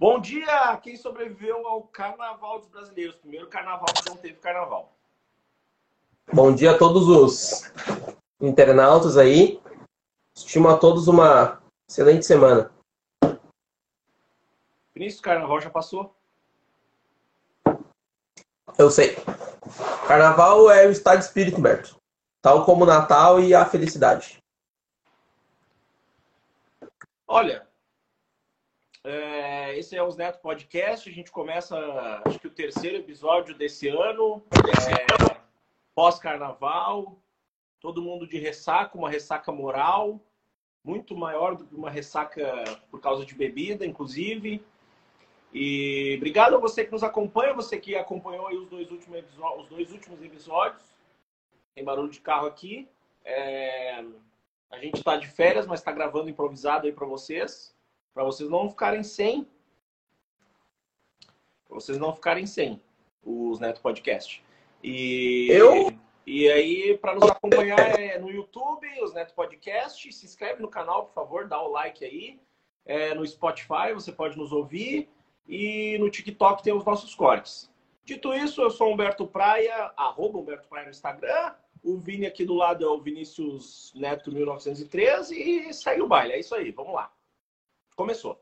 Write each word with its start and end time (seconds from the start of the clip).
Bom 0.00 0.18
dia 0.18 0.70
a 0.70 0.78
quem 0.78 0.96
sobreviveu 0.96 1.66
ao 1.66 1.82
Carnaval 1.82 2.58
dos 2.58 2.68
Brasileiros. 2.68 3.16
Primeiro 3.16 3.48
carnaval 3.48 3.84
que 3.84 4.08
não 4.08 4.16
teve 4.16 4.36
carnaval. 4.36 4.90
Bom 6.32 6.54
dia 6.54 6.70
a 6.70 6.78
todos 6.78 7.06
os 7.06 7.70
internautas 8.40 9.18
aí. 9.18 9.60
Estimo 10.34 10.70
a 10.70 10.78
todos 10.78 11.06
uma 11.06 11.62
excelente 11.86 12.24
semana. 12.24 12.72
Vinícius, 14.94 15.20
carnaval 15.20 15.60
já 15.60 15.68
passou? 15.68 16.16
Eu 18.78 18.90
sei. 18.90 19.16
Carnaval 20.08 20.70
é 20.70 20.86
o 20.86 20.90
estado 20.90 21.18
de 21.18 21.26
espírito, 21.26 21.58
Humberto. 21.58 22.00
Tal 22.40 22.64
como 22.64 22.84
o 22.84 22.86
Natal 22.86 23.38
e 23.38 23.54
a 23.54 23.66
felicidade. 23.66 24.42
Olha, 27.28 27.69
é, 29.02 29.78
esse 29.78 29.96
é 29.96 30.02
o 30.02 30.14
Neto 30.14 30.40
Podcast. 30.40 31.08
A 31.08 31.12
gente 31.12 31.30
começa, 31.30 31.76
acho 32.24 32.38
que 32.38 32.46
o 32.46 32.50
terceiro 32.50 32.98
episódio 32.98 33.56
desse 33.56 33.88
ano, 33.88 34.42
é, 34.52 35.40
pós-carnaval. 35.94 37.18
Todo 37.80 38.02
mundo 38.02 38.26
de 38.26 38.38
ressaca, 38.38 38.98
uma 38.98 39.08
ressaca 39.08 39.50
moral, 39.50 40.20
muito 40.84 41.16
maior 41.16 41.56
do 41.56 41.64
que 41.64 41.74
uma 41.74 41.88
ressaca 41.88 42.62
por 42.90 43.00
causa 43.00 43.24
de 43.24 43.34
bebida, 43.34 43.86
inclusive. 43.86 44.62
E 45.50 46.14
obrigado 46.18 46.54
a 46.54 46.58
você 46.58 46.84
que 46.84 46.92
nos 46.92 47.02
acompanha, 47.02 47.54
você 47.54 47.78
que 47.78 47.96
acompanhou 47.96 48.50
os 48.50 48.68
dois 48.68 48.90
últimos, 48.90 49.24
os 49.56 49.68
dois 49.68 49.90
últimos 49.90 50.22
episódios. 50.22 50.82
Tem 51.74 51.82
barulho 51.82 52.10
de 52.10 52.20
carro 52.20 52.46
aqui. 52.46 52.86
É... 53.24 54.04
A 54.70 54.78
gente 54.78 54.98
está 54.98 55.16
de 55.16 55.26
férias, 55.26 55.66
mas 55.66 55.80
está 55.80 55.90
gravando 55.90 56.28
improvisado 56.28 56.86
aí 56.86 56.92
para 56.92 57.06
vocês 57.06 57.74
para 58.12 58.24
vocês 58.24 58.48
não 58.48 58.68
ficarem 58.68 59.02
sem. 59.02 59.46
Pra 61.66 61.74
vocês 61.74 61.98
não 61.98 62.14
ficarem 62.14 62.46
sem 62.46 62.80
os 63.24 63.58
Neto 63.60 63.80
Podcast. 63.80 64.42
E 64.82 65.48
eu 65.50 65.92
e 66.26 66.48
aí 66.50 66.96
para 66.98 67.14
nos 67.14 67.28
acompanhar 67.30 67.98
é 67.98 68.18
no 68.18 68.30
YouTube, 68.30 68.86
os 69.02 69.12
Neto 69.12 69.34
Podcast, 69.34 70.12
se 70.12 70.26
inscreve 70.26 70.62
no 70.62 70.68
canal, 70.68 71.06
por 71.06 71.14
favor, 71.14 71.48
dá 71.48 71.60
o 71.60 71.70
like 71.70 72.04
aí. 72.04 72.40
É, 72.84 73.14
no 73.14 73.26
Spotify 73.26 73.92
você 73.92 74.10
pode 74.10 74.36
nos 74.36 74.52
ouvir 74.52 75.08
e 75.46 75.98
no 75.98 76.10
TikTok 76.10 76.62
tem 76.62 76.72
os 76.72 76.84
nossos 76.84 77.14
cortes. 77.14 77.70
Dito 78.04 78.32
isso, 78.34 78.62
eu 78.62 78.70
sou 78.70 78.92
Humberto 78.92 79.26
Praia, 79.26 79.92
arroba 79.96 80.38
Humberto 80.38 80.68
Praia 80.68 80.84
no 80.84 80.90
Instagram. 80.90 81.54
O 81.82 81.96
Vini 81.96 82.26
aqui 82.26 82.44
do 82.44 82.54
lado 82.54 82.84
é 82.84 82.88
o 82.88 83.00
Vinícius 83.00 83.92
Neto 83.94 84.32
1913 84.32 85.34
e 85.34 85.72
segue 85.72 86.02
o 86.02 86.08
baile. 86.08 86.32
É 86.32 86.40
isso 86.40 86.54
aí, 86.54 86.70
vamos 86.70 86.94
lá. 86.94 87.12
Começou. 88.00 88.40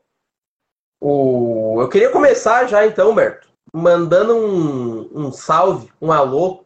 O... 1.01 1.81
Eu 1.81 1.89
queria 1.89 2.09
começar 2.09 2.65
já 2.65 2.87
então, 2.87 3.13
Berto, 3.13 3.49
mandando 3.75 4.33
um, 4.33 5.25
um 5.25 5.31
salve, 5.33 5.91
um 6.01 6.13
alô, 6.13 6.63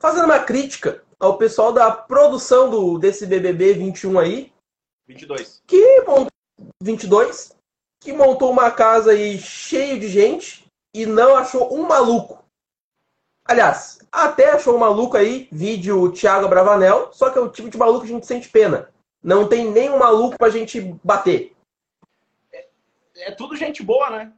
fazendo 0.00 0.26
uma 0.26 0.38
crítica 0.38 1.02
ao 1.18 1.38
pessoal 1.38 1.72
da 1.72 1.90
produção 1.90 2.70
do, 2.70 3.00
desse 3.00 3.26
BBB 3.26 3.74
21 3.74 4.18
aí. 4.20 4.52
22. 5.08 5.60
Que 5.66 6.02
montou, 6.02 6.28
22, 6.80 7.52
que 8.00 8.12
montou 8.12 8.52
uma 8.52 8.70
casa 8.70 9.10
aí 9.10 9.38
cheio 9.38 9.98
de 9.98 10.06
gente 10.06 10.66
e 10.94 11.04
não 11.04 11.34
achou 11.34 11.74
um 11.74 11.82
maluco. 11.82 12.44
Aliás, 13.44 13.98
até 14.12 14.52
achou 14.52 14.76
um 14.76 14.78
maluco 14.78 15.16
aí, 15.16 15.48
vídeo 15.50 16.12
Thiago 16.12 16.46
Bravanel, 16.46 17.12
só 17.12 17.28
que 17.28 17.38
é 17.40 17.42
o 17.42 17.50
tipo 17.50 17.68
de 17.68 17.76
maluco 17.76 18.06
que 18.06 18.12
a 18.12 18.14
gente 18.14 18.26
sente 18.26 18.48
pena. 18.48 18.88
Não 19.20 19.48
tem 19.48 19.68
nenhum 19.68 19.98
maluco 19.98 20.38
pra 20.38 20.48
gente 20.48 20.80
bater 21.02 21.55
é 23.16 23.30
tudo 23.30 23.56
gente 23.56 23.82
boa, 23.82 24.10
né? 24.10 24.32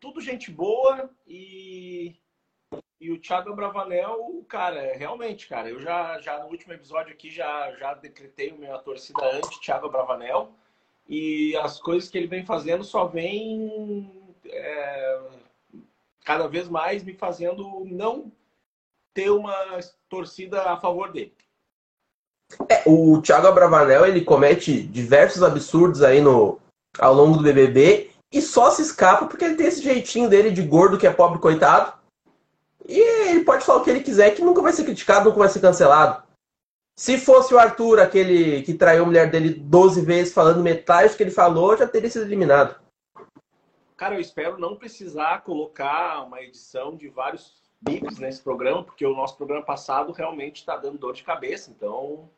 Tudo 0.00 0.20
gente 0.20 0.50
boa 0.50 1.10
e, 1.26 2.16
e 3.00 3.10
o 3.10 3.20
Thiago 3.20 3.54
Bravanel, 3.54 4.44
cara, 4.48 4.96
realmente, 4.96 5.48
cara, 5.48 5.68
eu 5.68 5.80
já, 5.80 6.20
já 6.20 6.38
no 6.38 6.46
último 6.46 6.72
episódio 6.72 7.12
aqui 7.12 7.30
já, 7.30 7.72
já 7.76 7.94
decretei 7.94 8.50
a 8.50 8.54
minha 8.54 8.78
torcida 8.78 9.24
anti-Thiago 9.36 9.88
Bravanel 9.88 10.52
e 11.08 11.56
as 11.56 11.80
coisas 11.80 12.08
que 12.08 12.18
ele 12.18 12.26
vem 12.26 12.44
fazendo 12.44 12.84
só 12.84 13.06
vem 13.06 14.10
é, 14.44 15.20
cada 16.24 16.46
vez 16.48 16.68
mais 16.68 17.04
me 17.04 17.14
fazendo 17.14 17.84
não 17.86 18.30
ter 19.14 19.30
uma 19.30 19.54
torcida 20.08 20.62
a 20.62 20.76
favor 20.76 21.12
dele. 21.12 21.34
É, 22.68 22.82
o 22.86 23.20
Thiago 23.22 23.52
Bravanel 23.52 24.06
ele 24.06 24.22
comete 24.22 24.82
diversos 24.82 25.42
absurdos 25.42 26.02
aí 26.02 26.20
no, 26.20 26.60
ao 26.98 27.14
longo 27.14 27.36
do 27.36 27.42
BBB 27.42 28.11
e 28.32 28.40
só 28.40 28.70
se 28.70 28.82
escapa 28.82 29.26
porque 29.26 29.44
ele 29.44 29.56
tem 29.56 29.66
esse 29.66 29.82
jeitinho 29.82 30.28
dele 30.28 30.50
de 30.50 30.62
gordo 30.62 30.98
que 30.98 31.06
é 31.06 31.12
pobre 31.12 31.38
coitado. 31.38 31.92
E 32.88 32.98
ele 33.28 33.44
pode 33.44 33.64
falar 33.64 33.80
o 33.80 33.84
que 33.84 33.90
ele 33.90 34.00
quiser, 34.00 34.34
que 34.34 34.42
nunca 34.42 34.62
vai 34.62 34.72
ser 34.72 34.84
criticado, 34.84 35.26
nunca 35.26 35.38
vai 35.38 35.48
ser 35.48 35.60
cancelado. 35.60 36.22
Se 36.96 37.18
fosse 37.18 37.54
o 37.54 37.58
Arthur, 37.58 38.00
aquele 38.00 38.62
que 38.62 38.74
traiu 38.74 39.02
a 39.02 39.06
mulher 39.06 39.30
dele 39.30 39.50
12 39.50 40.00
vezes 40.02 40.32
falando 40.32 40.62
metade 40.62 41.12
do 41.12 41.16
que 41.16 41.22
ele 41.22 41.30
falou, 41.30 41.76
já 41.76 41.86
teria 41.86 42.10
sido 42.10 42.24
eliminado. 42.24 42.80
Cara, 43.96 44.14
eu 44.16 44.20
espero 44.20 44.58
não 44.58 44.76
precisar 44.76 45.42
colocar 45.42 46.22
uma 46.24 46.42
edição 46.42 46.96
de 46.96 47.08
vários 47.08 47.62
bips 47.80 48.18
nesse 48.18 48.42
programa, 48.42 48.82
porque 48.82 49.06
o 49.06 49.14
nosso 49.14 49.36
programa 49.36 49.64
passado 49.64 50.12
realmente 50.12 50.56
está 50.56 50.76
dando 50.76 50.98
dor 50.98 51.14
de 51.14 51.22
cabeça, 51.22 51.70
então. 51.70 52.28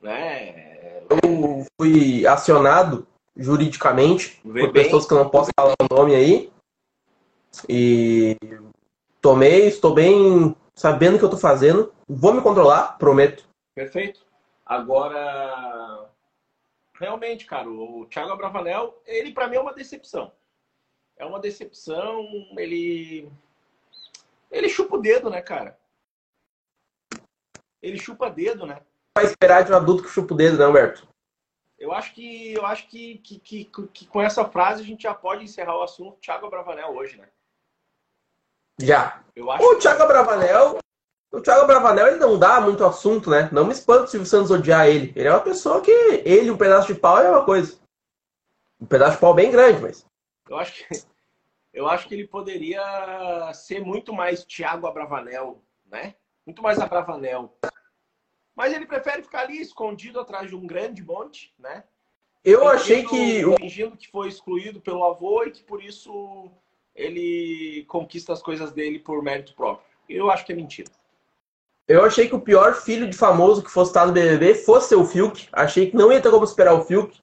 Né? 0.00 1.02
Eu 1.10 1.66
fui 1.80 2.26
acionado 2.26 3.06
juridicamente, 3.36 4.40
Vê 4.44 4.60
por 4.62 4.72
bem. 4.72 4.84
pessoas 4.84 5.06
que 5.06 5.12
eu 5.12 5.18
não 5.18 5.28
posso 5.28 5.50
falar 5.58 5.74
o 5.80 5.94
nome 5.94 6.14
aí. 6.14 6.52
E 7.68 8.36
tomei, 9.20 9.66
estou 9.68 9.94
bem 9.94 10.54
sabendo 10.74 11.16
o 11.16 11.18
que 11.18 11.24
eu 11.24 11.28
estou 11.28 11.40
fazendo. 11.40 11.92
Vou 12.08 12.32
me 12.32 12.40
controlar, 12.40 12.98
prometo. 12.98 13.46
Perfeito. 13.74 14.24
Agora, 14.64 16.08
realmente, 16.98 17.46
cara, 17.46 17.68
o 17.68 18.06
Thiago 18.06 18.32
Abravanel, 18.32 19.00
ele 19.06 19.32
para 19.32 19.48
mim 19.48 19.56
é 19.56 19.60
uma 19.60 19.74
decepção. 19.74 20.32
É 21.16 21.24
uma 21.24 21.40
decepção, 21.40 22.26
ele 22.58 23.30
ele 24.50 24.68
chupa 24.68 24.96
o 24.96 25.00
dedo, 25.00 25.30
né, 25.30 25.40
cara? 25.40 25.78
Ele 27.82 27.98
chupa 27.98 28.30
dedo, 28.30 28.66
né? 28.66 28.80
Vai 29.16 29.24
esperar 29.24 29.64
de 29.64 29.72
um 29.72 29.76
adulto 29.76 30.02
que 30.02 30.10
chupa 30.10 30.34
o 30.34 30.36
dedo, 30.36 30.58
né, 30.58 30.66
Humberto? 30.66 31.08
Eu 31.78 31.92
acho 31.92 32.14
que 32.14 32.54
eu 32.54 32.64
acho 32.64 32.88
que, 32.88 33.18
que, 33.18 33.38
que, 33.38 33.64
que, 33.64 34.06
com 34.06 34.22
essa 34.22 34.44
frase 34.44 34.82
a 34.82 34.84
gente 34.84 35.02
já 35.02 35.14
pode 35.14 35.44
encerrar 35.44 35.76
o 35.76 35.82
assunto 35.82 36.18
Thiago 36.20 36.48
Bravanel 36.48 36.94
hoje, 36.94 37.18
né? 37.18 37.28
Já. 38.80 39.22
Eu 39.34 39.50
acho 39.50 39.64
o 39.64 39.78
Thiago. 39.78 40.06
Bravanel, 40.06 40.78
o 41.30 41.40
Thiago 41.40 41.66
Bravanel 41.66 42.08
ele 42.08 42.16
não 42.16 42.38
dá 42.38 42.60
muito 42.60 42.84
assunto, 42.84 43.28
né? 43.28 43.48
Não 43.52 43.64
me 43.64 43.72
espanta 43.72 44.06
se 44.06 44.16
o 44.16 44.24
Santos 44.24 44.50
odiar 44.50 44.88
ele. 44.88 45.12
Ele 45.14 45.28
é 45.28 45.30
uma 45.30 45.40
pessoa 45.40 45.80
que 45.80 45.90
ele 45.90 46.50
um 46.50 46.56
pedaço 46.56 46.92
de 46.92 46.98
pau 46.98 47.18
é 47.18 47.30
uma 47.30 47.44
coisa. 47.44 47.78
Um 48.80 48.86
pedaço 48.86 49.12
de 49.12 49.20
pau 49.20 49.34
bem 49.34 49.50
grande, 49.50 49.82
mas. 49.82 50.06
Eu 50.48 50.58
acho 50.58 50.72
que 50.72 51.04
eu 51.72 51.86
acho 51.86 52.08
que 52.08 52.14
ele 52.14 52.26
poderia 52.26 53.52
ser 53.52 53.84
muito 53.84 54.10
mais 54.10 54.44
Thiago 54.44 54.86
Abravanel, 54.86 55.62
né? 55.84 56.14
Muito 56.46 56.62
mais 56.62 56.78
Abravanel. 56.78 57.54
Mas 58.56 58.72
ele 58.72 58.86
prefere 58.86 59.22
ficar 59.22 59.42
ali 59.42 59.60
escondido 59.60 60.18
atrás 60.18 60.48
de 60.48 60.56
um 60.56 60.66
grande 60.66 61.04
monte, 61.04 61.52
né? 61.58 61.84
Eu 62.42 62.60
fingindo, 62.60 62.70
achei 62.70 63.04
que. 63.04 63.56
Fingindo 63.60 63.96
que 63.96 64.10
foi 64.10 64.28
excluído 64.28 64.80
pelo 64.80 65.04
avô 65.04 65.44
e 65.44 65.50
que 65.50 65.62
por 65.62 65.82
isso 65.82 66.50
ele 66.94 67.84
conquista 67.86 68.32
as 68.32 68.42
coisas 68.42 68.72
dele 68.72 68.98
por 68.98 69.22
mérito 69.22 69.54
próprio. 69.54 69.86
Eu 70.08 70.30
acho 70.30 70.46
que 70.46 70.52
é 70.52 70.56
mentira. 70.56 70.90
Eu 71.86 72.04
achei 72.04 72.28
que 72.28 72.34
o 72.34 72.40
pior 72.40 72.74
filho 72.74 73.08
de 73.08 73.16
famoso 73.16 73.62
que 73.62 73.70
fosse 73.70 73.90
estar 73.90 74.06
no 74.06 74.12
BBB 74.12 74.54
fosse 74.54 74.94
o 74.94 75.04
Fiuk. 75.04 75.48
Achei 75.52 75.90
que 75.90 75.96
não 75.96 76.10
ia 76.10 76.20
ter 76.20 76.30
como 76.30 76.44
esperar 76.44 76.74
o 76.74 76.84
Fiuk. 76.84 77.20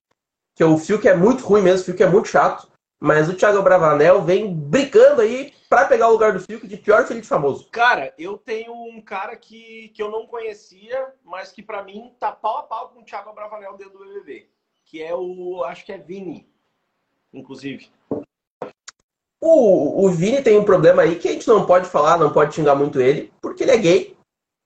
Que 0.56 0.64
o 0.64 0.78
Fiuk 0.78 1.06
é 1.08 1.16
muito 1.16 1.44
ruim 1.44 1.62
mesmo, 1.62 1.82
o 1.82 1.86
Fiuk 1.86 2.04
é 2.04 2.08
muito 2.08 2.30
chato. 2.30 2.72
Mas 3.00 3.28
o 3.28 3.34
Thiago 3.34 3.62
Bravanel 3.62 4.22
vem 4.22 4.54
brincando 4.54 5.22
aí 5.22 5.54
para 5.74 5.88
pegar 5.88 6.08
o 6.08 6.12
lugar 6.12 6.32
do 6.32 6.40
Fiuk 6.40 6.68
de 6.68 6.78
pior 6.78 7.08
filho 7.08 7.20
de 7.20 7.28
famoso. 7.28 7.68
Cara, 7.72 8.14
eu 8.16 8.38
tenho 8.38 8.72
um 8.72 9.02
cara 9.02 9.36
que, 9.36 9.90
que 9.90 10.04
eu 10.04 10.12
não 10.12 10.28
conhecia, 10.28 11.12
mas 11.24 11.52
que 11.52 11.64
para 11.64 11.82
mim 11.82 12.16
tá 12.20 12.32
pau 12.32 12.60
a 12.60 12.64
pau 12.64 12.90
com 12.90 13.02
o 13.02 13.04
Thiago 13.04 13.34
Bravanel 13.34 13.76
dentro 13.76 13.98
do 13.98 14.06
BBB. 14.06 14.52
Que 14.86 15.02
é 15.02 15.16
o, 15.16 15.64
acho 15.64 15.84
que 15.84 15.92
é 15.92 15.98
Vini, 15.98 16.48
inclusive. 17.34 17.92
O, 19.42 20.06
o 20.06 20.12
Vini 20.12 20.44
tem 20.44 20.60
um 20.60 20.64
problema 20.64 21.02
aí 21.02 21.18
que 21.18 21.28
a 21.28 21.32
gente 21.32 21.48
não 21.48 21.66
pode 21.66 21.90
falar, 21.90 22.20
não 22.20 22.32
pode 22.32 22.54
xingar 22.54 22.76
muito 22.76 23.02
ele, 23.02 23.34
porque 23.42 23.64
ele 23.64 23.72
é 23.72 23.78
gay. 23.78 24.18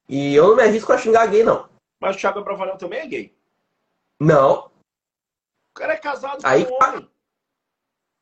E 0.10 0.36
eu 0.36 0.50
não 0.50 0.56
me 0.58 0.64
arrisco 0.64 0.92
a 0.92 0.98
xingar 0.98 1.26
gay, 1.28 1.42
não. 1.42 1.70
Mas 2.02 2.18
o 2.18 2.20
Thiago 2.20 2.44
Bravanel 2.44 2.78
também 2.78 3.00
é 3.00 3.08
gay? 3.08 3.38
Não. 4.20 4.70
O 5.72 5.74
cara 5.74 5.94
é 5.94 5.98
casado 5.98 6.42
aí, 6.44 6.66
com 6.66 6.74
um 6.74 6.86
homem. 6.86 7.10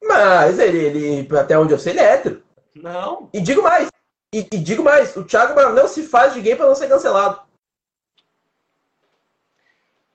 Mas 0.04 0.60
ele, 0.60 0.78
ele, 0.78 1.38
até 1.40 1.58
onde 1.58 1.74
eu 1.74 1.80
sei, 1.80 1.94
ele 1.94 2.02
é 2.02 2.14
hétero. 2.14 2.45
Não. 2.76 3.30
E 3.34 3.40
digo 3.40 3.62
mais, 3.62 3.90
e, 4.34 4.40
e 4.40 4.58
digo 4.60 4.84
mais, 4.84 5.16
o 5.16 5.24
Thiago 5.24 5.60
não 5.72 5.88
se 5.88 6.04
faz 6.04 6.34
de 6.34 6.42
gay 6.42 6.56
para 6.56 6.68
não 6.68 6.76
ser 6.76 6.90
cancelado. 6.90 7.42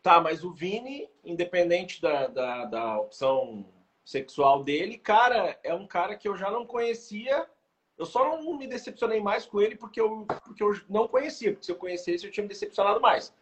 Tá, 0.03 0.21
mas 0.21 0.45
o 0.45 0.53
Vini, 0.53 1.09
independente 1.25 2.01
da, 2.01 2.27
da, 2.27 2.65
da 2.65 3.01
opção 3.01 3.67
sexual 4.05 4.65
dele. 4.65 4.99
Cara, 4.99 5.59
é 5.63 5.75
um 5.75 5.87
cara 5.87 6.17
que 6.17 6.29
eu 6.29 6.37
já 6.37 6.51
não 6.51 6.67
conhecia. 6.67 7.49
Eu 7.97 8.07
só 8.07 8.25
não 8.25 8.57
me 8.57 8.67
decepcionei 8.67 9.21
mais 9.21 9.47
com 9.47 9.61
ele 9.61 9.77
porque 9.77 10.01
eu, 10.01 10.27
porque 10.45 10.63
eu 10.63 10.73
não 10.89 11.07
conhecia. 11.07 11.53
Porque 11.53 11.67
se 11.67 11.73
eu 11.73 11.77
conhecesse, 11.77 12.27
eu 12.27 12.31
tinha 12.31 12.43
me 12.43 12.49
decepcionado 12.49 13.01
mais. 13.01 13.33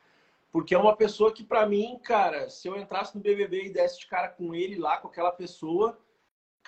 Porque 0.50 0.74
é 0.74 0.78
uma 0.78 0.96
pessoa 0.96 1.32
que, 1.32 1.44
para 1.44 1.66
mim, 1.66 1.98
cara, 2.02 2.48
se 2.50 2.68
eu 2.68 2.76
entrasse 2.76 3.14
no 3.14 3.22
BBB 3.22 3.66
e 3.66 3.72
desse 3.72 4.00
de 4.00 4.06
cara 4.06 4.28
com 4.28 4.54
ele 4.54 4.76
lá, 4.76 4.96
com 4.96 5.08
aquela 5.08 5.30
pessoa, 5.30 5.98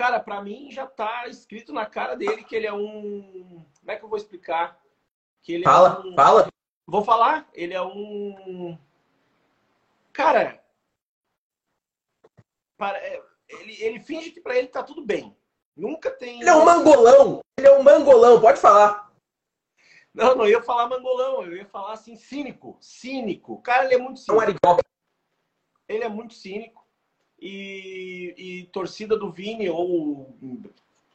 cara, 0.00 0.18
para 0.18 0.42
mim 0.42 0.70
já 0.70 0.86
tá 0.86 1.28
escrito 1.28 1.74
na 1.74 1.84
cara 1.84 2.14
dele 2.14 2.42
que 2.42 2.56
ele 2.56 2.66
é 2.66 2.72
um. 2.72 3.62
Como 3.80 3.90
é 3.90 3.96
que 3.96 4.02
eu 4.02 4.08
vou 4.08 4.16
explicar? 4.16 4.80
Que 5.42 5.52
ele 5.52 5.64
fala, 5.64 6.02
é 6.02 6.08
um... 6.08 6.14
fala. 6.14 6.48
Vou 6.86 7.04
falar. 7.04 7.46
Ele 7.52 7.74
é 7.74 7.82
um. 7.82 8.78
Cara. 10.10 10.64
Para... 12.78 12.96
É, 12.96 13.22
ele, 13.46 13.82
ele 13.82 14.00
finge 14.00 14.30
que 14.30 14.40
para 14.40 14.56
ele 14.56 14.68
tá 14.68 14.82
tudo 14.82 15.04
bem. 15.04 15.36
Nunca 15.76 16.10
tem. 16.10 16.40
Ele 16.40 16.48
é 16.48 16.54
um 16.54 16.64
mangolão. 16.64 17.40
Ele 17.58 17.68
é 17.68 17.78
um 17.78 17.82
mangolão, 17.82 18.40
pode 18.40 18.58
falar. 18.58 19.12
Não, 20.14 20.34
não 20.34 20.48
ia 20.48 20.62
falar 20.62 20.88
mangolão, 20.88 21.44
eu 21.44 21.58
ia 21.58 21.66
falar 21.66 21.92
assim, 21.92 22.16
cínico. 22.16 22.78
Cínico. 22.80 23.60
Cara, 23.60 23.84
ele 23.84 23.96
é 23.96 23.98
muito 23.98 24.18
cínico. 24.18 24.58
É 24.64 24.70
um 24.70 24.78
ele 25.88 26.04
é 26.04 26.08
muito 26.08 26.32
cínico. 26.32 26.79
E, 27.40 28.34
e 28.36 28.64
torcida 28.66 29.16
do 29.16 29.30
Vini 29.30 29.68
ou 29.68 30.36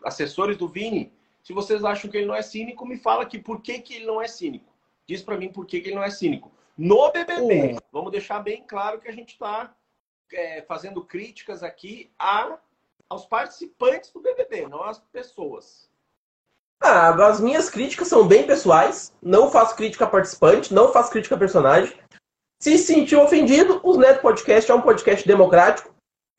assessores 0.03 0.57
do 0.57 0.67
Vini, 0.67 1.13
se 1.43 1.53
vocês 1.53 1.83
acham 1.83 2.09
que 2.09 2.17
ele 2.17 2.25
não 2.25 2.33
é 2.33 2.41
cínico, 2.41 2.85
me 2.85 2.97
fala 2.97 3.23
aqui 3.23 3.37
por 3.37 3.61
que, 3.61 3.79
que 3.79 3.95
ele 3.95 4.05
não 4.05 4.21
é 4.21 4.27
cínico. 4.27 4.73
Diz 5.07 5.21
para 5.21 5.37
mim 5.37 5.49
por 5.49 5.65
que, 5.65 5.79
que 5.79 5.89
ele 5.89 5.95
não 5.95 6.03
é 6.03 6.09
cínico. 6.09 6.51
No 6.77 7.11
BBB, 7.11 7.77
vamos 7.91 8.11
deixar 8.11 8.39
bem 8.39 8.63
claro 8.67 8.99
que 8.99 9.07
a 9.07 9.13
gente 9.13 9.29
está 9.33 9.73
é, 10.33 10.61
fazendo 10.63 11.05
críticas 11.05 11.63
aqui 11.63 12.11
a, 12.17 12.57
aos 13.07 13.25
participantes 13.25 14.11
do 14.11 14.19
BBB, 14.19 14.67
não 14.67 14.83
às 14.83 14.99
pessoas. 14.99 15.89
Ah, 16.81 17.09
as 17.27 17.39
minhas 17.39 17.69
críticas 17.69 18.07
são 18.07 18.27
bem 18.27 18.45
pessoais. 18.45 19.13
Não 19.21 19.49
faço 19.49 19.75
crítica 19.75 20.05
a 20.05 20.09
participante, 20.09 20.73
não 20.73 20.91
faço 20.91 21.11
crítica 21.11 21.35
a 21.35 21.39
personagem. 21.39 21.97
Se 22.59 22.77
sentiu 22.77 23.21
ofendido, 23.21 23.79
o 23.83 23.97
Neto 23.97 24.21
Podcast 24.21 24.69
é 24.69 24.75
um 24.75 24.81
podcast 24.81 25.25
democrático. 25.27 25.94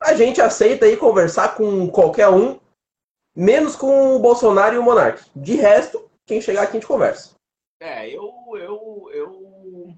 A 0.07 0.13
gente 0.13 0.39
aceita 0.39 0.85
aí 0.85 0.95
conversar 0.95 1.55
com 1.55 1.89
qualquer 1.89 2.29
um, 2.29 2.57
menos 3.35 3.75
com 3.75 4.15
o 4.15 4.19
Bolsonaro 4.19 4.73
e 4.73 4.77
o 4.77 4.83
Monark. 4.83 5.21
De 5.35 5.55
resto, 5.55 6.09
quem 6.25 6.39
chegar 6.39 6.61
aqui 6.61 6.71
a 6.71 6.73
gente 6.75 6.87
conversa. 6.87 7.35
É, 7.81 8.07
eu, 8.09 8.33
eu, 8.53 9.09
eu 9.11 9.93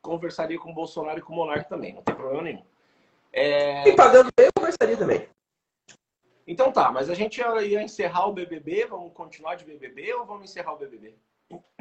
conversaria 0.00 0.56
com 0.60 0.70
o 0.70 0.74
Bolsonaro 0.74 1.18
e 1.18 1.22
com 1.22 1.32
o 1.32 1.36
Monark 1.36 1.68
também, 1.68 1.92
não 1.92 2.02
tem 2.02 2.14
problema 2.14 2.40
nenhum. 2.40 2.62
É... 3.32 3.88
E 3.88 3.96
pagando 3.96 4.30
bem, 4.36 4.46
eu 4.46 4.52
conversaria 4.56 4.96
também. 4.96 5.28
Então 6.46 6.70
tá, 6.70 6.92
mas 6.92 7.10
a 7.10 7.14
gente 7.14 7.40
ia 7.40 7.82
encerrar 7.82 8.28
o 8.28 8.32
BBB, 8.32 8.86
vamos 8.86 9.12
continuar 9.12 9.56
de 9.56 9.64
BBB 9.64 10.14
ou 10.14 10.24
vamos 10.24 10.48
encerrar 10.48 10.74
o 10.74 10.78
BBB? 10.78 11.16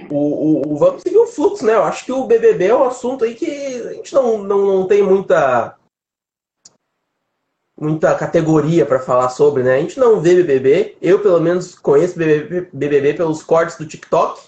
O, 0.10 0.68
o, 0.68 0.78
vamos 0.78 1.04
seguir 1.04 1.18
o 1.20 1.28
fluxo, 1.28 1.64
né? 1.64 1.76
Eu 1.76 1.84
acho 1.84 2.06
que 2.06 2.12
o 2.12 2.26
BBB 2.26 2.70
é 2.70 2.76
um 2.76 2.86
assunto 2.86 3.24
aí 3.24 3.36
que 3.36 3.46
a 3.46 3.94
gente 3.94 4.12
não, 4.16 4.40
não, 4.40 4.66
não 4.66 4.88
tem 4.88 5.04
muita 5.04 5.78
muita 7.80 8.16
categoria 8.16 8.86
para 8.86 9.00
falar 9.00 9.30
sobre, 9.30 9.64
né? 9.64 9.76
A 9.76 9.80
gente 9.80 10.00
não 10.00 10.22
vê 10.22 10.36
BBB. 10.36 10.98
Eu, 11.02 11.22
pelo 11.22 11.40
menos, 11.40 11.76
conheço 11.78 12.18
BBB, 12.18 12.70
BBB 12.72 13.14
pelos 13.14 13.44
cortes 13.44 13.78
do 13.78 13.88
TikTok 13.88 14.42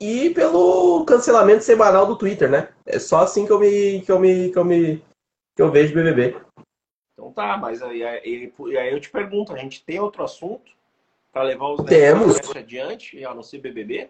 e 0.00 0.30
pelo 0.30 1.04
cancelamento 1.04 1.64
semanal 1.64 2.06
do 2.06 2.16
Twitter, 2.16 2.48
né? 2.50 2.68
É 2.86 2.98
só 2.98 3.20
assim 3.20 3.44
que 3.44 3.52
eu 3.52 3.58
me 3.58 4.00
que 4.02 4.12
eu 4.12 4.18
me 4.18 4.50
que 4.50 4.58
eu 4.58 4.64
me 4.64 4.96
que 5.56 5.62
eu 5.62 5.70
vejo 5.70 5.94
BBB. 5.94 6.36
Então 7.12 7.32
tá, 7.32 7.56
mas 7.56 7.82
aí, 7.82 8.04
aí, 8.04 8.52
aí 8.56 8.92
eu 8.92 9.00
te 9.00 9.10
pergunto, 9.10 9.52
a 9.52 9.56
gente 9.56 9.84
tem 9.84 9.98
outro 9.98 10.22
assunto 10.22 10.70
para 11.32 11.42
levar 11.42 11.70
os 11.70 11.84
Temos. 11.84 12.38
adiante, 12.56 13.24
a 13.24 13.34
não 13.34 13.42
ser 13.42 13.58
BBB? 13.58 14.08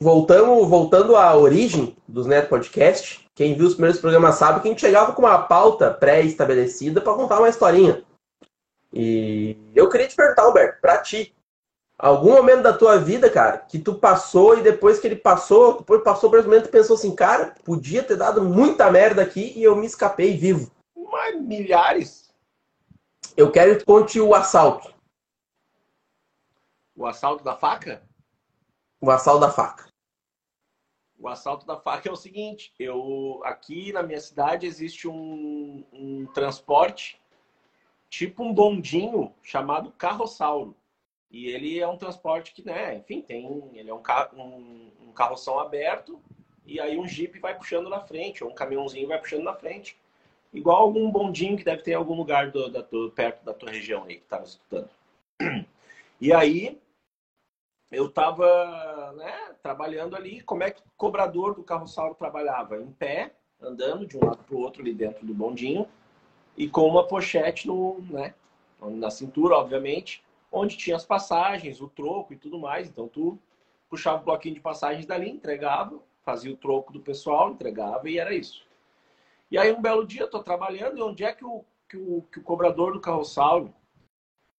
Voltando, 0.00 0.64
voltando 0.66 1.16
à 1.16 1.36
origem 1.36 1.96
dos 2.06 2.24
Neto 2.24 2.48
Podcast, 2.48 3.28
quem 3.34 3.56
viu 3.56 3.66
os 3.66 3.74
primeiros 3.74 4.00
programas 4.00 4.36
sabe 4.36 4.60
que 4.60 4.68
a 4.68 4.70
gente 4.70 4.80
chegava 4.80 5.12
com 5.12 5.22
uma 5.22 5.42
pauta 5.42 5.92
pré-estabelecida 5.92 7.00
para 7.00 7.14
contar 7.14 7.38
uma 7.38 7.48
historinha. 7.48 8.04
E 8.92 9.56
eu 9.74 9.88
queria 9.88 10.06
te 10.06 10.14
perguntar, 10.14 10.42
Alberto, 10.42 10.80
para 10.80 10.98
ti, 10.98 11.34
algum 11.98 12.32
momento 12.32 12.62
da 12.62 12.72
tua 12.72 12.96
vida, 12.98 13.28
cara, 13.28 13.58
que 13.58 13.76
tu 13.78 13.92
passou 13.92 14.56
e 14.56 14.62
depois 14.62 15.00
que 15.00 15.08
ele 15.08 15.16
passou, 15.16 15.78
depois 15.78 16.02
passou 16.04 16.30
por 16.30 16.38
esse 16.38 16.48
momento, 16.48 16.66
tu 16.66 16.70
pensou 16.70 16.94
assim, 16.94 17.12
cara, 17.14 17.54
podia 17.64 18.02
ter 18.04 18.16
dado 18.16 18.42
muita 18.44 18.88
merda 18.92 19.22
aqui 19.22 19.52
e 19.56 19.64
eu 19.64 19.74
me 19.74 19.86
escapei 19.86 20.36
vivo. 20.36 20.70
Mas 20.96 21.40
milhares. 21.40 22.30
Eu 23.36 23.50
quero 23.50 23.76
que 23.76 23.84
conte 23.84 24.20
o 24.20 24.32
assalto. 24.32 24.94
O 26.96 27.04
assalto 27.04 27.42
da 27.42 27.56
faca? 27.56 28.07
O 29.00 29.10
assalto 29.10 29.40
da 29.40 29.50
faca. 29.50 29.88
O 31.18 31.28
assalto 31.28 31.66
da 31.66 31.76
faca 31.76 32.08
é 32.08 32.12
o 32.12 32.16
seguinte: 32.16 32.72
eu 32.78 33.40
aqui 33.44 33.92
na 33.92 34.02
minha 34.02 34.20
cidade 34.20 34.66
existe 34.66 35.08
um, 35.08 35.84
um 35.92 36.26
transporte 36.32 37.20
tipo 38.08 38.42
um 38.42 38.52
bondinho 38.52 39.34
chamado 39.42 39.92
carrossauro. 39.92 40.76
E 41.30 41.46
ele 41.48 41.78
é 41.78 41.86
um 41.86 41.98
transporte 41.98 42.54
que, 42.54 42.64
né, 42.64 42.96
enfim, 42.96 43.20
tem, 43.20 43.70
ele 43.74 43.90
é 43.90 43.94
um, 43.94 44.02
um, 44.32 44.92
um 45.08 45.12
carroção 45.12 45.58
aberto 45.58 46.18
e 46.64 46.80
aí 46.80 46.98
um 46.98 47.06
jipe 47.06 47.38
vai 47.38 47.56
puxando 47.56 47.90
na 47.90 48.00
frente, 48.00 48.42
ou 48.42 48.50
um 48.50 48.54
caminhãozinho 48.54 49.08
vai 49.08 49.18
puxando 49.18 49.42
na 49.42 49.54
frente. 49.54 49.98
Igual 50.52 50.76
algum 50.76 51.10
bondinho 51.10 51.56
que 51.56 51.64
deve 51.64 51.82
ter 51.82 51.90
em 51.90 51.94
algum 51.94 52.14
lugar 52.14 52.50
do, 52.50 52.70
da, 52.70 52.80
do, 52.80 53.10
perto 53.10 53.44
da 53.44 53.52
tua 53.52 53.70
região 53.70 54.04
aí 54.04 54.16
que 54.16 54.22
estava 54.22 54.44
escutando. 54.44 54.90
E 56.20 56.32
aí 56.32 56.80
eu 57.90 58.06
estava 58.06 59.12
né, 59.16 59.54
trabalhando 59.62 60.14
ali, 60.14 60.40
como 60.42 60.62
é 60.62 60.70
que 60.70 60.80
o 60.80 60.90
cobrador 60.96 61.54
do 61.54 61.62
carro-salvo 61.62 62.14
trabalhava? 62.14 62.76
Em 62.76 62.92
pé, 62.92 63.34
andando 63.60 64.06
de 64.06 64.16
um 64.16 64.24
lado 64.24 64.44
para 64.44 64.54
o 64.54 64.60
outro 64.60 64.82
ali 64.82 64.92
dentro 64.92 65.26
do 65.26 65.34
bondinho, 65.34 65.86
e 66.56 66.68
com 66.68 66.86
uma 66.86 67.06
pochete 67.06 67.66
no, 67.66 68.00
né, 68.10 68.34
na 68.80 69.10
cintura, 69.10 69.56
obviamente, 69.56 70.22
onde 70.50 70.76
tinha 70.76 70.96
as 70.96 71.06
passagens, 71.06 71.80
o 71.80 71.88
troco 71.88 72.32
e 72.32 72.36
tudo 72.36 72.58
mais. 72.58 72.88
Então 72.88 73.08
tu 73.08 73.38
puxava 73.88 74.20
o 74.20 74.24
bloquinho 74.24 74.54
de 74.54 74.60
passagens 74.60 75.06
dali, 75.06 75.30
entregava, 75.30 75.98
fazia 76.22 76.52
o 76.52 76.56
troco 76.56 76.92
do 76.92 77.00
pessoal, 77.00 77.50
entregava 77.50 78.08
e 78.10 78.18
era 78.18 78.34
isso. 78.34 78.66
E 79.50 79.56
aí 79.56 79.72
um 79.72 79.80
belo 79.80 80.06
dia 80.06 80.26
tô 80.26 80.42
trabalhando 80.42 80.98
e 80.98 81.02
onde 81.02 81.24
é 81.24 81.32
que 81.32 81.44
o, 81.44 81.64
que 81.88 81.96
o, 81.96 82.22
que 82.30 82.38
o 82.38 82.42
cobrador 82.42 82.92
do 82.92 83.00
carro-salvo 83.00 83.68
o 83.68 83.77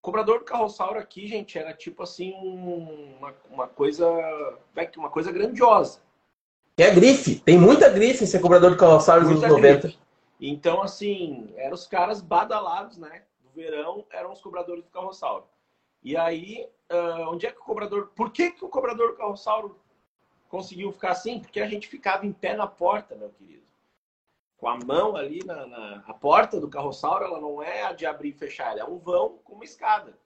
cobrador 0.02 0.40
do 0.40 0.46
carrossauro 0.46 1.00
aqui, 1.00 1.28
gente, 1.28 1.58
era 1.58 1.74
tipo 1.74 2.04
assim, 2.04 2.34
uma, 2.34 3.34
uma 3.50 3.68
coisa. 3.68 4.06
É 4.76 4.90
uma 4.98 5.10
coisa 5.10 5.32
grandiosa. 5.32 6.02
É 6.78 6.90
grife. 6.92 7.40
Tem 7.40 7.58
muita 7.58 7.90
grife 7.90 8.26
ser 8.26 8.40
cobrador 8.40 8.72
do 8.72 8.78
carrossauro 8.78 9.30
nos 9.30 9.44
anos 9.44 9.58
90. 9.58 9.94
Então, 10.40 10.82
assim, 10.82 11.54
eram 11.58 11.74
os 11.74 11.86
caras 11.86 12.22
badalados, 12.22 12.98
né? 12.98 13.24
Do 13.44 13.50
verão, 13.54 14.06
eram 14.12 14.32
os 14.32 14.42
cobradores 14.42 14.84
do 14.84 14.90
carrossauro. 14.90 15.46
E 16.02 16.16
aí, 16.16 16.66
uh, 16.90 17.30
onde 17.30 17.46
é 17.46 17.52
que 17.52 17.60
o 17.60 17.64
cobrador. 17.64 18.12
Por 18.16 18.32
que, 18.32 18.52
que 18.52 18.64
o 18.64 18.70
cobrador 18.70 19.10
do 19.12 19.18
carrossauro 19.18 19.78
conseguiu 20.48 20.92
ficar 20.94 21.12
assim? 21.12 21.40
Porque 21.40 21.60
a 21.60 21.68
gente 21.68 21.90
ficava 21.90 22.26
em 22.26 22.32
pé 22.32 22.56
na 22.56 22.66
porta, 22.66 23.16
meu 23.16 23.30
querido 23.30 23.69
com 24.60 24.68
a 24.68 24.78
mão 24.78 25.16
ali 25.16 25.40
na, 25.46 25.66
na 25.66 26.04
a 26.06 26.14
porta 26.14 26.60
do 26.60 26.70
carroçauro, 26.70 27.24
ela 27.24 27.40
não 27.40 27.64
é 27.64 27.84
a 27.84 27.94
de 27.94 28.06
abrir 28.06 28.30
e 28.30 28.34
fechar, 28.34 28.72
ela 28.72 28.82
é 28.82 28.84
um 28.84 28.98
vão 28.98 29.40
com 29.44 29.56
uma 29.56 29.64
escada. 29.64 30.18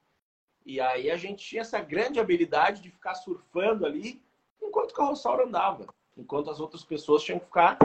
E 0.66 0.82
aí 0.82 1.12
a 1.12 1.18
gente 1.18 1.46
tinha 1.46 1.62
essa 1.62 1.80
grande 1.80 2.20
habilidade 2.20 2.82
de 2.82 2.90
ficar 2.90 3.14
surfando 3.16 3.86
ali 3.86 4.22
enquanto 4.62 4.92
o 4.92 4.96
carroçauro 4.96 5.46
andava, 5.46 5.86
enquanto 6.18 6.50
as 6.50 6.60
outras 6.60 6.84
pessoas 6.84 7.24
tinham 7.24 7.40
que 7.40 7.46
ficar 7.46 7.78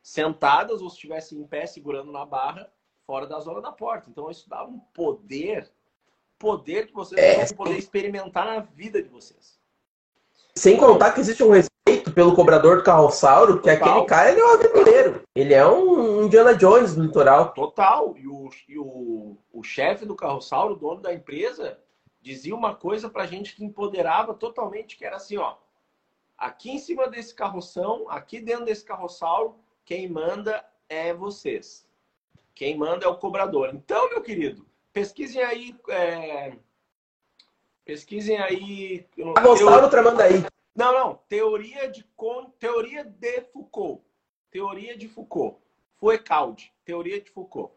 sentadas 0.00 0.80
ou 0.80 0.86
estivessem 0.86 1.40
em 1.40 1.46
pé 1.46 1.66
segurando 1.66 2.12
na 2.12 2.24
barra 2.24 2.70
fora 3.04 3.26
da 3.26 3.40
zona 3.40 3.60
da 3.60 3.72
porta. 3.72 4.08
Então 4.08 4.30
isso 4.30 4.48
dava 4.48 4.70
um 4.70 4.78
poder, 4.78 5.72
poder 6.38 6.86
que 6.86 6.94
vocês 6.94 7.20
é. 7.20 7.44
vão 7.44 7.56
poder 7.56 7.78
experimentar 7.78 8.46
na 8.46 8.60
vida 8.60 9.02
de 9.02 9.08
vocês. 9.08 9.55
Sem 10.56 10.76
contar 10.78 11.12
que 11.12 11.20
existe 11.20 11.44
um 11.44 11.50
respeito 11.50 12.12
pelo 12.14 12.34
cobrador 12.34 12.78
do 12.78 12.82
carrossauro, 12.82 13.60
que 13.60 13.70
Total. 13.70 13.90
aquele 13.90 14.06
cara 14.06 14.32
ele 14.32 14.40
é 14.40 14.44
um 14.44 14.54
aventureiro. 14.54 15.22
Ele 15.34 15.54
é 15.54 15.66
um 15.66 16.24
Indiana 16.24 16.54
Jones 16.54 16.94
do 16.94 17.02
litoral. 17.02 17.52
Total. 17.52 18.16
E 18.16 18.26
o, 18.26 18.48
e 18.66 18.78
o, 18.78 19.36
o 19.52 19.62
chefe 19.62 20.06
do 20.06 20.16
carrossauro, 20.16 20.74
o 20.74 20.78
dono 20.78 21.02
da 21.02 21.12
empresa, 21.12 21.78
dizia 22.22 22.54
uma 22.54 22.74
coisa 22.74 23.10
pra 23.10 23.26
gente 23.26 23.54
que 23.54 23.62
empoderava 23.62 24.32
totalmente, 24.32 24.96
que 24.96 25.04
era 25.04 25.16
assim, 25.16 25.36
ó. 25.36 25.56
Aqui 26.38 26.70
em 26.70 26.78
cima 26.78 27.08
desse 27.08 27.34
carroção, 27.34 28.06
aqui 28.08 28.40
dentro 28.40 28.64
desse 28.64 28.84
carrossauro, 28.84 29.56
quem 29.84 30.08
manda 30.08 30.64
é 30.88 31.12
vocês. 31.12 31.86
Quem 32.54 32.76
manda 32.78 33.04
é 33.04 33.08
o 33.08 33.18
cobrador. 33.18 33.70
Então, 33.74 34.08
meu 34.08 34.22
querido, 34.22 34.66
pesquisem 34.92 35.42
aí 35.42 35.76
é, 35.88 36.56
Pesquisem 37.86 38.36
aí. 38.36 39.06
Carrossauro 39.36 39.88
Tramandaí. 39.88 40.44
Não, 40.74 40.92
não. 40.92 41.14
Teoria 41.28 41.88
de 41.88 42.04
teoria 42.58 43.04
de 43.04 43.40
Foucault. 43.52 44.04
Teoria 44.50 44.96
de 44.96 45.08
Foucault. 45.08 45.56
Foucault. 45.94 46.72
Teoria 46.84 47.20
de 47.20 47.30
Foucault. 47.30 47.72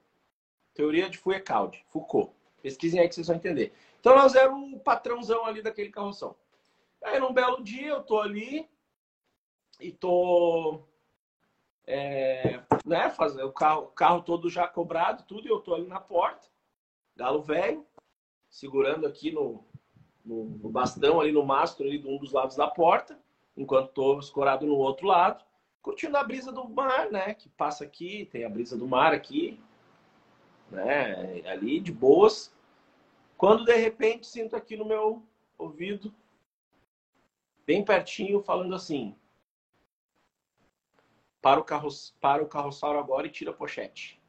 Teoria 0.73 1.07
de 1.07 1.17
Foucault. 1.19 1.85
Foucault. 1.89 2.33
Pesquisem 2.59 2.99
aí 2.99 3.07
que 3.07 3.13
vocês 3.13 3.27
vão 3.27 3.35
entender. 3.35 3.71
Então 3.99 4.15
nós 4.15 4.33
éramos 4.33 4.73
o 4.73 4.79
patrãozão 4.79 5.45
ali 5.45 5.61
daquele 5.61 5.91
carroção. 5.91 6.35
Aí 7.03 7.19
num 7.19 7.31
belo 7.31 7.63
dia 7.63 7.89
eu 7.89 8.03
tô 8.03 8.19
ali 8.19 8.67
e 9.79 9.91
tô 9.91 10.81
é, 11.85 12.61
né, 12.83 13.11
fazer 13.11 13.43
o 13.43 13.53
carro, 13.53 13.87
carro 13.89 14.23
todo 14.23 14.49
já 14.49 14.67
cobrado, 14.67 15.23
tudo, 15.23 15.47
e 15.47 15.51
eu 15.51 15.59
tô 15.59 15.75
ali 15.75 15.87
na 15.87 15.99
porta, 15.99 16.47
galo 17.15 17.41
velho, 17.41 17.85
segurando 18.49 19.07
aqui 19.07 19.31
no, 19.31 19.63
no, 20.29 20.45
no, 20.45 20.69
bastão, 20.69 21.19
ali 21.19 21.31
no 21.31 21.43
mastro, 21.43 21.85
ali 21.85 21.97
de 21.97 22.07
um 22.07 22.19
dos 22.19 22.31
lados 22.31 22.55
da 22.55 22.67
porta, 22.67 23.19
enquanto 23.57 23.91
tô 23.91 24.19
escorado 24.19 24.65
no 24.67 24.75
outro 24.75 25.07
lado, 25.07 25.43
curtindo 25.81 26.15
a 26.15 26.23
brisa 26.23 26.51
do 26.51 26.69
mar, 26.69 27.09
né, 27.09 27.33
que 27.33 27.49
passa 27.49 27.83
aqui, 27.83 28.29
tem 28.31 28.45
a 28.45 28.49
brisa 28.49 28.77
do 28.77 28.87
mar 28.87 29.11
aqui, 29.11 29.59
né, 30.69 31.41
ali 31.47 31.79
de 31.79 31.91
boas. 31.91 32.55
Quando 33.35 33.65
de 33.65 33.75
repente 33.75 34.27
sinto 34.27 34.55
aqui 34.55 34.77
no 34.77 34.85
meu 34.85 35.23
ouvido, 35.57 36.13
bem 37.65 37.83
pertinho, 37.83 38.43
falando 38.43 38.75
assim: 38.75 39.15
para 41.41 41.59
o, 41.59 41.63
carro, 41.63 41.89
para 42.21 42.43
o 42.43 42.47
carroçauro 42.47 42.99
agora 42.99 43.25
e 43.25 43.31
tira 43.31 43.49
a 43.49 43.53
pochete. 43.53 44.21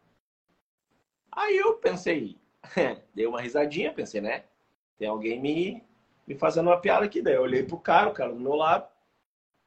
Aí 1.31 1.59
eu 1.59 1.75
pensei, 1.75 2.39
dei 3.15 3.27
uma 3.27 3.41
risadinha, 3.41 3.93
pensei, 3.93 4.21
né? 4.21 4.45
Tem 4.97 5.09
alguém 5.09 5.41
me, 5.41 5.83
fazendo 6.37 6.69
uma 6.69 6.81
piada 6.81 7.05
aqui. 7.05 7.23
Daí 7.23 7.35
eu 7.35 7.43
olhei 7.43 7.63
pro 7.63 7.79
cara, 7.79 8.11
o 8.11 8.15
cara 8.15 8.33
do 8.33 8.41
meu 8.41 8.55
lado, 8.55 8.89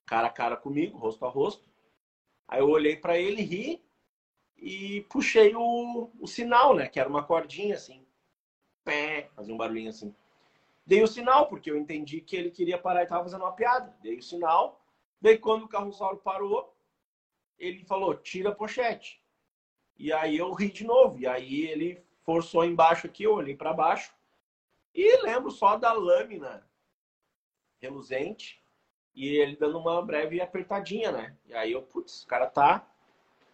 cara 0.06 0.28
a 0.28 0.32
cara 0.32 0.58
comigo, 0.58 0.98
rosto 0.98 1.26
a 1.26 1.30
rosto. 1.30 1.64
Aí 2.48 2.60
eu 2.60 2.70
olhei 2.70 2.96
para 2.96 3.18
ele, 3.18 3.42
ri 3.42 3.84
e 4.58 5.02
puxei 5.10 5.56
o, 5.56 6.10
o 6.20 6.28
sinal, 6.28 6.76
né? 6.76 6.88
Que 6.88 7.00
era 7.00 7.10
uma 7.10 7.24
cordinha 7.24 7.76
assim. 7.76 8.06
Pé, 8.84 9.30
fazia 9.36 9.54
um 9.54 9.58
barulhinho 9.58 9.90
assim. 9.90 10.14
Dei 10.86 11.02
o 11.02 11.08
sinal, 11.08 11.48
porque 11.48 11.72
eu 11.72 11.78
entendi 11.78 12.20
que 12.20 12.36
ele 12.36 12.52
queria 12.52 12.78
parar 12.78 13.02
e 13.02 13.04
estava 13.04 13.24
fazendo 13.24 13.42
uma 13.42 13.54
piada. 13.54 13.96
Dei 14.02 14.18
o 14.18 14.24
sinal. 14.24 14.82
Daí, 15.22 15.38
quando 15.38 15.64
o 15.64 15.68
carroçauro 15.68 16.18
parou, 16.18 16.76
ele 17.58 17.84
falou: 17.86 18.14
tira 18.16 18.50
a 18.50 18.56
pochete. 18.56 19.22
E 19.98 20.12
aí 20.12 20.38
eu 20.38 20.52
ri 20.54 20.70
de 20.70 20.84
novo. 20.84 21.20
E 21.20 21.26
aí 21.26 21.68
ele 21.68 22.04
forçou 22.24 22.66
embaixo 22.66 23.08
aqui, 23.08 23.24
eu 23.24 23.34
olhei 23.34 23.56
para 23.56 23.74
baixo. 23.74 24.14
E 24.94 25.18
lembro 25.24 25.50
só 25.50 25.76
da 25.78 25.92
lâmina 25.92 26.68
reluzente 27.80 28.64
e 29.16 29.28
ele 29.36 29.56
dando 29.56 29.80
uma 29.80 30.02
breve 30.02 30.42
apertadinha, 30.42 31.12
né? 31.12 31.38
E 31.46 31.54
aí 31.54 31.72
eu, 31.72 31.82
putz, 31.82 32.24
o 32.24 32.28
cara 32.28 32.48
tá 32.48 32.88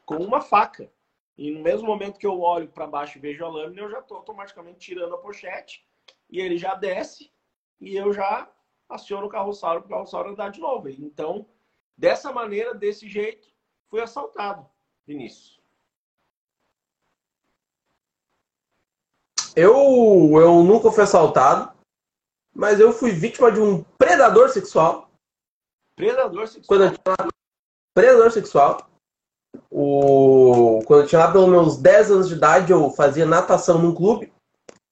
com 0.06 0.18
uma 0.18 0.42
faca. 0.42 0.92
E 1.38 1.52
no 1.52 1.62
mesmo 1.62 1.88
momento 1.88 2.20
que 2.20 2.28
eu 2.28 2.40
olho 2.42 2.68
para 2.68 2.86
baixo 2.86 3.18
e 3.18 3.22
vejo 3.22 3.46
a 3.46 3.50
lâmina, 3.50 3.82
eu 3.82 3.90
já 3.90 4.02
tô 4.02 4.16
automaticamente 4.16 4.80
tirando 4.80 5.16
a 5.16 5.18
pochete 5.18 5.86
e 6.30 6.40
ele 6.40 6.58
já 6.58 6.76
desce 6.76 7.32
e 7.80 7.96
eu 7.96 8.12
já 8.12 8.52
aciono 8.90 9.28
o 9.28 9.30
carroçauro 9.30 9.82
para 9.82 9.88
o 9.88 9.92
carroçauro 9.92 10.32
andar 10.32 10.50
de 10.50 10.60
novo. 10.60 10.90
Então, 10.90 11.48
dessa 11.98 12.32
maneira, 12.34 12.74
desse 12.74 13.08
jeito, 13.08 13.48
fui 13.88 14.02
assaltado, 14.02 14.70
Vinícius. 15.06 15.59
Eu, 19.62 20.40
eu 20.40 20.64
nunca 20.64 20.90
fui 20.90 21.04
assaltado, 21.04 21.70
mas 22.56 22.80
eu 22.80 22.94
fui 22.94 23.12
vítima 23.12 23.52
de 23.52 23.60
um 23.60 23.84
predador 23.98 24.48
sexual. 24.48 25.10
Predador 25.98 26.48
sexual? 26.48 26.66
Quando 26.66 26.84
eu 26.86 26.92
tinha... 26.92 27.30
Predador 27.94 28.32
sexual. 28.32 28.90
O... 29.70 30.80
Quando 30.86 31.02
eu 31.02 31.08
tinha 31.08 31.20
lá 31.20 31.30
pelos 31.30 31.50
meus 31.50 31.78
10 31.78 32.12
anos 32.12 32.30
de 32.30 32.36
idade, 32.36 32.72
eu 32.72 32.90
fazia 32.92 33.26
natação 33.26 33.78
num 33.80 33.94
clube. 33.94 34.32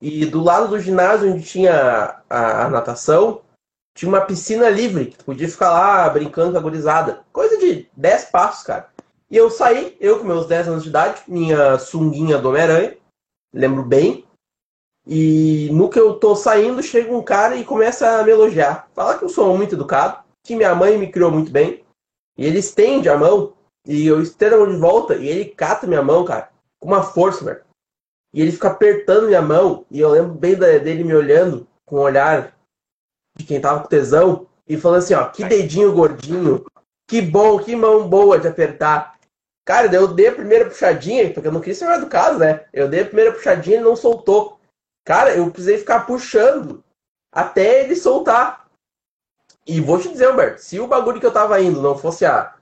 E 0.02 0.26
do 0.26 0.44
lado 0.44 0.68
do 0.68 0.80
ginásio 0.82 1.32
onde 1.32 1.46
tinha 1.46 2.22
a, 2.30 2.66
a 2.66 2.70
natação, 2.70 3.44
tinha 3.96 4.10
uma 4.10 4.26
piscina 4.26 4.68
livre, 4.70 5.06
que 5.06 5.24
podia 5.24 5.48
ficar 5.48 5.72
lá 5.72 6.10
brincando 6.10 6.52
com 6.52 6.58
a 6.58 6.62
gurizada. 6.62 7.24
Coisa 7.32 7.58
de 7.58 7.90
10 7.96 8.26
passos, 8.26 8.64
cara. 8.66 8.90
E 9.32 9.38
eu 9.38 9.50
saí, 9.50 9.96
eu 10.02 10.20
com 10.20 10.26
meus 10.26 10.46
10 10.46 10.68
anos 10.68 10.84
de 10.84 10.90
idade, 10.90 11.22
minha 11.26 11.80
sunguinha 11.80 12.38
do 12.38 12.50
Homem-Aranha, 12.50 12.98
lembro 13.54 13.82
bem. 13.82 14.27
E 15.08 15.70
no 15.72 15.90
que 15.90 16.00
eu 16.00 16.16
tô 16.16 16.36
saindo, 16.36 16.84
chega 16.84 17.16
um 17.16 17.24
cara 17.24 17.56
e 17.56 17.64
começa 17.64 18.20
a 18.20 18.24
me 18.24 18.32
elogiar. 18.32 18.90
Fala 18.94 19.18
que 19.18 19.24
eu 19.24 19.30
sou 19.30 19.56
muito 19.56 19.76
educado, 19.76 20.22
que 20.44 20.56
minha 20.56 20.76
mãe 20.76 20.98
me 20.98 21.10
criou 21.10 21.32
muito 21.32 21.50
bem. 21.50 21.84
E 22.38 22.46
ele 22.46 22.60
estende 22.60 23.08
a 23.08 23.18
mão, 23.18 23.54
e 23.86 24.06
eu 24.06 24.22
estendo 24.22 24.56
a 24.56 24.58
mão 24.60 24.70
de 24.70 24.78
volta, 24.78 25.16
e 25.16 25.28
ele 25.28 25.46
cata 25.46 25.88
minha 25.88 26.04
mão, 26.04 26.26
cara, 26.26 26.50
com 26.80 26.90
uma 26.90 27.02
força, 27.02 27.46
velho. 27.46 27.62
E 28.34 28.42
ele 28.42 28.52
fica 28.52 28.68
apertando 28.68 29.28
minha 29.28 29.42
mão, 29.42 29.86
e 29.90 30.00
eu 30.00 30.10
lembro 30.10 30.34
bem 30.34 30.56
dele 30.56 31.04
me 31.04 31.16
olhando 31.16 31.66
com 31.86 31.96
um 31.96 32.02
olhar 32.02 32.54
de 33.38 33.46
quem 33.46 33.62
tava 33.62 33.82
com 33.82 33.88
tesão 33.88 34.46
e 34.68 34.76
falando 34.76 35.00
assim, 35.00 35.14
ó, 35.14 35.26
que 35.26 35.46
dedinho 35.46 35.94
gordinho, 35.94 36.66
que 37.08 37.22
bom, 37.22 37.58
que 37.60 37.76
mão 37.76 38.08
boa 38.08 38.38
de 38.38 38.48
apertar. 38.48 39.18
Cara, 39.66 39.94
eu 39.94 40.08
dei 40.08 40.28
a 40.28 40.36
primeira 40.36 40.66
puxadinha, 40.66 41.32
porque 41.34 41.48
eu 41.48 41.52
não 41.52 41.62
quis 41.62 41.78
ser 41.78 41.86
mais 41.86 42.02
educado, 42.02 42.40
né? 42.40 42.66
Eu 42.74 42.90
dei 42.90 43.02
a 43.02 43.06
primeira 43.06 43.32
puxadinha 43.32 43.78
e 43.78 43.84
não 43.84 43.96
soltou. 43.96 44.57
Cara, 45.08 45.34
eu 45.34 45.50
precisei 45.50 45.78
ficar 45.78 46.06
puxando 46.06 46.84
até 47.34 47.82
ele 47.82 47.96
soltar. 47.96 48.68
E 49.66 49.80
vou 49.80 49.98
te 49.98 50.10
dizer, 50.10 50.30
Humberto, 50.30 50.62
se 50.62 50.82
o 50.82 50.88
bagulho 50.88 51.18
que 51.22 51.26
eu 51.26 51.32
tava 51.32 51.62
indo 51.62 51.82
não 51.82 51.98
fosse 51.98 52.26
a 52.26 52.54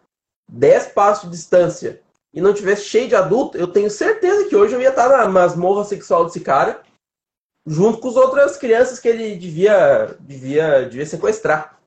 10 0.52 0.90
passos 0.90 1.24
de 1.24 1.36
distância 1.36 2.04
e 2.32 2.40
não 2.40 2.54
tivesse 2.54 2.86
cheio 2.86 3.08
de 3.08 3.16
adulto, 3.16 3.58
eu 3.58 3.66
tenho 3.66 3.90
certeza 3.90 4.48
que 4.48 4.56
hoje 4.56 4.76
eu 4.76 4.82
ia 4.82 4.90
estar 4.90 5.10
na 5.10 5.28
masmorra 5.28 5.84
sexual 5.86 6.26
desse 6.26 6.40
cara 6.40 6.84
junto 7.66 7.98
com 7.98 8.10
as 8.10 8.16
outras 8.16 8.58
crianças 8.58 9.00
que 9.00 9.08
ele 9.08 9.36
devia, 9.38 10.16
devia, 10.20 10.88
devia 10.88 11.06
sequestrar. 11.08 11.80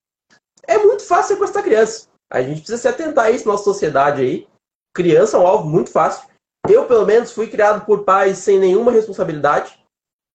É 0.66 0.76
muito 0.76 1.04
fácil 1.04 1.36
sequestrar 1.36 1.62
criança. 1.62 2.08
A 2.28 2.42
gente 2.42 2.62
precisa 2.62 2.78
se 2.78 2.88
atentar 2.88 3.26
a 3.26 3.30
isso 3.30 3.46
na 3.46 3.52
nossa 3.52 3.62
sociedade 3.62 4.22
aí. 4.22 4.48
Criança 4.92 5.36
é 5.36 5.40
um 5.40 5.46
alvo 5.46 5.68
muito 5.68 5.92
fácil. 5.92 6.28
Eu, 6.68 6.84
pelo 6.86 7.06
menos, 7.06 7.30
fui 7.30 7.46
criado 7.46 7.86
por 7.86 8.02
pais 8.02 8.38
sem 8.38 8.58
nenhuma 8.58 8.90
responsabilidade. 8.90 9.78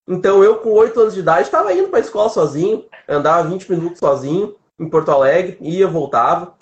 Então, 0.07 0.43
eu, 0.43 0.60
com 0.60 0.72
8 0.72 1.00
anos 1.00 1.13
de 1.13 1.22
idade, 1.22 1.43
estava 1.43 1.74
indo 1.74 1.89
para 1.89 2.00
a 2.00 2.01
escola 2.01 2.29
sozinho, 2.29 2.88
andava 3.07 3.48
20 3.48 3.72
minutos 3.72 4.00
sozinho 4.00 4.57
em 4.77 4.89
Porto 4.89 5.12
Alegre, 5.12 5.57
ia, 5.62 5.88
voltava. 5.88 6.57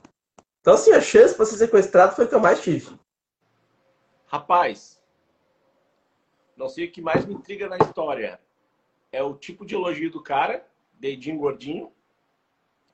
Então, 0.60 0.76
assim, 0.76 0.92
a 0.92 1.02
chance 1.02 1.34
para 1.34 1.46
ser 1.46 1.58
sequestrado 1.58 2.16
foi 2.16 2.26
o 2.26 2.28
que 2.28 2.36
eu 2.36 2.40
mais 2.40 2.62
tive. 2.62 3.00
Rapaz, 4.28 5.02
não 6.56 6.70
sei 6.70 6.86
o 6.86 6.92
que 6.92 7.02
mais 7.02 7.26
me 7.26 7.34
intriga 7.34 7.68
na 7.68 7.78
história 7.78 8.40
é 9.12 9.22
o 9.22 9.36
tipo 9.36 9.66
de 9.66 9.76
elogio 9.76 10.10
do 10.10 10.22
cara, 10.22 10.66
dedinho 10.94 11.38
gordinho. 11.38 11.92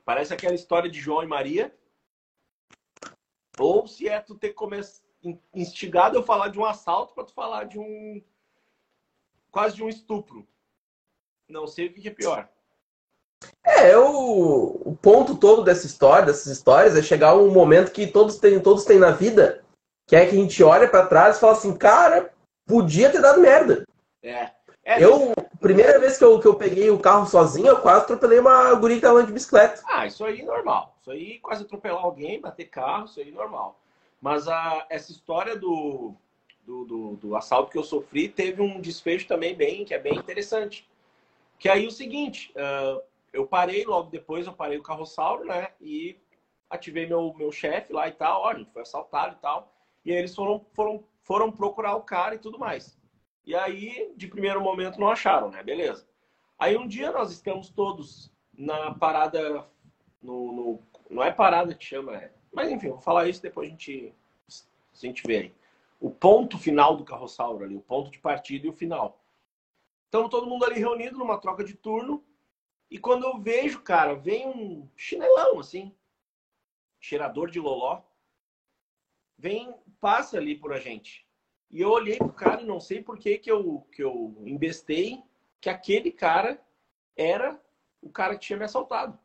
Parece 0.03 0.33
aquela 0.33 0.55
história 0.55 0.89
de 0.89 0.99
João 0.99 1.23
e 1.23 1.27
Maria. 1.27 1.75
Ou 3.59 3.85
se 3.85 4.07
é 4.07 4.19
tu 4.19 4.35
ter 4.35 4.53
começado 4.53 5.05
instigado 5.53 6.15
eu 6.15 6.23
falar 6.23 6.49
de 6.49 6.59
um 6.59 6.65
assalto 6.65 7.13
para 7.13 7.25
tu 7.25 7.33
falar 7.33 7.65
de 7.65 7.79
um 7.79 8.21
quase 9.57 9.75
de 9.75 9.83
um 9.83 9.89
estupro. 9.89 10.47
Não 11.49 11.65
sei 11.65 11.87
o 11.87 11.91
que 11.91 12.07
é 12.07 12.11
pior. 12.11 12.47
É, 13.65 13.97
o, 13.97 14.79
o 14.85 14.95
ponto 14.95 15.35
todo 15.35 15.63
dessa 15.63 15.87
história, 15.87 16.27
dessas 16.27 16.45
histórias, 16.45 16.95
é 16.95 17.01
chegar 17.01 17.35
um 17.35 17.49
momento 17.49 17.91
que 17.91 18.05
todos 18.05 18.37
têm, 18.37 18.59
todos 18.59 18.85
têm 18.85 18.99
na 18.99 19.09
vida, 19.09 19.63
que 20.07 20.15
é 20.15 20.27
que 20.27 20.35
a 20.35 20.37
gente 20.37 20.63
olha 20.63 20.87
para 20.87 21.07
trás 21.07 21.37
e 21.37 21.39
fala 21.39 21.53
assim, 21.53 21.75
cara, 21.75 22.31
podia 22.67 23.11
ter 23.11 23.19
dado 23.19 23.41
merda. 23.41 23.83
É. 24.21 24.51
É, 24.85 25.03
eu, 25.03 25.33
primeira 25.59 25.99
vez 25.99 26.19
que 26.19 26.23
eu, 26.23 26.39
que 26.39 26.47
eu 26.47 26.53
peguei 26.53 26.91
o 26.91 26.99
carro 26.99 27.25
sozinho, 27.25 27.69
eu 27.69 27.81
quase 27.81 28.03
atropelei 28.03 28.37
uma 28.37 28.75
guria 28.75 28.97
que 28.97 29.01
tava 29.01 29.23
de 29.23 29.33
bicicleta. 29.33 29.81
Ah, 29.87 30.05
isso 30.05 30.23
aí 30.23 30.41
é 30.41 30.45
normal. 30.45 30.95
Isso 31.01 31.09
aí 31.09 31.39
quase 31.39 31.63
atropelar 31.63 32.03
alguém, 32.03 32.39
bater 32.39 32.65
carro, 32.65 33.05
isso 33.05 33.19
aí 33.19 33.29
é 33.29 33.33
normal. 33.33 33.79
Mas 34.21 34.47
a, 34.47 34.85
essa 34.87 35.11
história 35.11 35.55
do, 35.55 36.15
do, 36.67 36.83
do, 36.83 37.15
do, 37.15 37.35
assalto 37.37 37.71
que 37.71 37.77
eu 37.77 37.83
sofri 37.83 38.27
teve 38.27 38.61
um 38.61 38.81
desfecho 38.81 39.25
também 39.25 39.55
bem, 39.55 39.85
que 39.85 39.93
é 39.93 39.97
bem 39.97 40.15
interessante. 40.15 40.85
Que 41.57 41.69
aí 41.69 41.87
o 41.87 41.91
seguinte, 41.91 42.53
uh, 42.57 43.01
eu 43.31 43.47
parei 43.47 43.85
logo 43.85 44.11
depois, 44.11 44.45
eu 44.45 44.51
parei 44.51 44.77
o 44.77 44.83
carrossauro, 44.83 45.45
né? 45.45 45.69
E 45.79 46.17
ativei 46.69 47.07
meu, 47.07 47.33
meu 47.37 47.53
chefe 47.53 47.93
lá 47.93 48.09
e 48.09 48.11
tal, 48.11 48.41
ó, 48.41 48.49
a 48.49 48.53
gente 48.55 48.69
foi 48.73 48.81
assaltado 48.81 49.37
e 49.37 49.39
tal. 49.39 49.73
E 50.03 50.11
aí 50.11 50.17
eles 50.17 50.35
foram, 50.35 50.65
foram, 50.73 51.03
foram 51.21 51.49
procurar 51.49 51.95
o 51.95 52.01
cara 52.01 52.35
e 52.35 52.39
tudo 52.39 52.59
mais. 52.59 52.99
E 53.45 53.55
aí, 53.55 54.11
de 54.17 54.27
primeiro 54.27 54.61
momento, 54.61 54.99
não 54.99 55.09
acharam, 55.09 55.49
né? 55.49 55.63
Beleza. 55.63 56.05
Aí 56.59 56.75
um 56.75 56.85
dia 56.85 57.13
nós 57.13 57.31
estamos 57.31 57.69
todos 57.69 58.29
na 58.53 58.93
parada. 58.93 59.65
No, 60.21 60.51
no 60.51 60.79
não 61.09 61.23
é 61.23 61.31
parada 61.31 61.73
que 61.73 61.85
chama, 61.85 62.17
é. 62.17 62.33
Mas 62.51 62.69
enfim, 62.69 62.89
vou 62.89 62.99
falar 62.99 63.29
isso 63.29 63.41
depois 63.41 63.69
a 63.69 63.71
gente, 63.71 64.13
a 64.49 64.97
gente 64.97 65.23
vê 65.25 65.37
aí. 65.37 65.53
O 65.99 66.11
ponto 66.11 66.57
final 66.57 66.95
do 66.95 67.03
carrossauro 67.03 67.63
ali, 67.63 67.75
o 67.75 67.81
ponto 67.81 68.11
de 68.11 68.19
partida 68.19 68.67
e 68.67 68.69
o 68.69 68.73
final. 68.73 69.23
Então 70.07 70.29
todo 70.29 70.47
mundo 70.47 70.65
ali 70.65 70.79
reunido 70.79 71.17
numa 71.17 71.39
troca 71.39 71.63
de 71.63 71.73
turno. 71.73 72.23
E 72.89 72.97
quando 72.97 73.25
eu 73.25 73.39
vejo, 73.39 73.81
cara, 73.81 74.13
vem 74.13 74.47
um 74.47 74.89
chinelão 74.95 75.59
assim, 75.59 75.93
cheirador 76.99 77.49
de 77.49 77.59
loló, 77.59 78.01
vem, 79.37 79.73
passa 79.99 80.37
ali 80.37 80.55
por 80.55 80.71
a 80.71 80.79
gente. 80.79 81.27
E 81.69 81.81
eu 81.81 81.89
olhei 81.89 82.17
pro 82.17 82.31
cara 82.31 82.61
e 82.61 82.65
não 82.65 82.79
sei 82.79 83.03
por 83.03 83.17
que 83.17 83.37
que 83.37 83.51
eu, 83.51 83.85
que 83.91 84.01
eu 84.01 84.35
embestei 84.45 85.21
que 85.59 85.69
aquele 85.69 86.11
cara 86.11 86.63
era 87.15 87.61
o 88.01 88.09
cara 88.09 88.35
que 88.35 88.45
tinha 88.45 88.57
me 88.57 88.63
assaltado. 88.63 89.19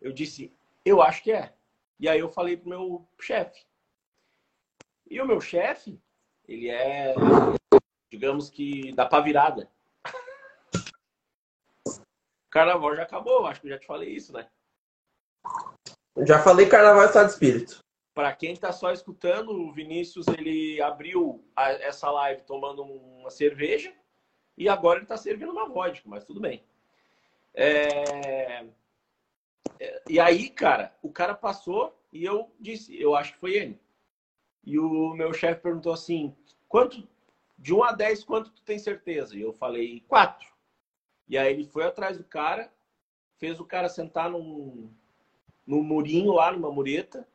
Eu 0.00 0.12
disse, 0.12 0.52
eu 0.84 1.00
acho 1.00 1.22
que 1.22 1.32
é. 1.32 1.54
E 2.00 2.08
aí 2.08 2.18
eu 2.18 2.28
falei 2.28 2.56
pro 2.56 2.68
meu 2.68 3.08
chefe. 3.20 3.66
E 5.10 5.20
o 5.20 5.26
meu 5.26 5.40
chefe, 5.40 5.98
ele 6.46 6.68
é, 6.68 7.14
digamos 8.10 8.50
que, 8.50 8.92
da 8.92 9.06
virada. 9.20 9.70
Carnaval 12.50 12.96
já 12.96 13.02
acabou, 13.02 13.46
acho 13.46 13.60
que 13.60 13.66
eu 13.66 13.72
já 13.72 13.78
te 13.78 13.86
falei 13.86 14.10
isso, 14.10 14.32
né? 14.32 14.48
Já 16.26 16.42
falei 16.42 16.68
carnaval 16.68 17.02
é 17.02 17.06
estado 17.06 17.26
de 17.26 17.32
espírito. 17.32 17.84
Para 18.12 18.34
quem 18.34 18.52
está 18.52 18.72
só 18.72 18.92
escutando, 18.92 19.52
o 19.52 19.72
Vinícius 19.72 20.26
ele 20.28 20.80
abriu 20.82 21.44
a, 21.54 21.70
essa 21.70 22.10
live 22.10 22.42
tomando 22.42 22.82
uma 22.82 23.30
cerveja 23.30 23.92
e 24.56 24.68
agora 24.68 24.98
ele 24.98 25.04
está 25.04 25.16
servindo 25.16 25.52
uma 25.52 25.68
vodka, 25.68 26.08
mas 26.08 26.24
tudo 26.24 26.40
bem. 26.40 26.64
É... 27.54 28.66
é... 29.78 30.02
E 30.08 30.18
aí, 30.18 30.50
cara, 30.50 30.92
o 31.00 31.12
cara 31.12 31.34
passou 31.34 31.96
e 32.12 32.24
eu 32.24 32.52
disse, 32.58 33.00
eu 33.00 33.14
acho 33.14 33.34
que 33.34 33.38
foi 33.38 33.52
ele. 33.52 33.80
E 34.64 34.78
o 34.78 35.14
meu 35.14 35.32
chefe 35.32 35.62
perguntou 35.62 35.92
assim, 35.92 36.34
quanto 36.68 37.06
de 37.58 37.74
1 37.74 37.84
a 37.84 37.92
10, 37.92 38.24
quanto 38.24 38.50
tu 38.50 38.62
tem 38.62 38.78
certeza? 38.78 39.36
E 39.36 39.40
eu 39.40 39.52
falei, 39.52 40.04
4. 40.06 40.48
E 41.28 41.36
aí 41.36 41.52
ele 41.52 41.64
foi 41.64 41.84
atrás 41.84 42.16
do 42.16 42.24
cara, 42.24 42.72
fez 43.36 43.58
o 43.60 43.64
cara 43.64 43.88
sentar 43.88 44.30
num, 44.30 44.90
num 45.66 45.82
murinho 45.82 46.32
lá, 46.32 46.52
numa 46.52 46.70
mureta, 46.70 47.28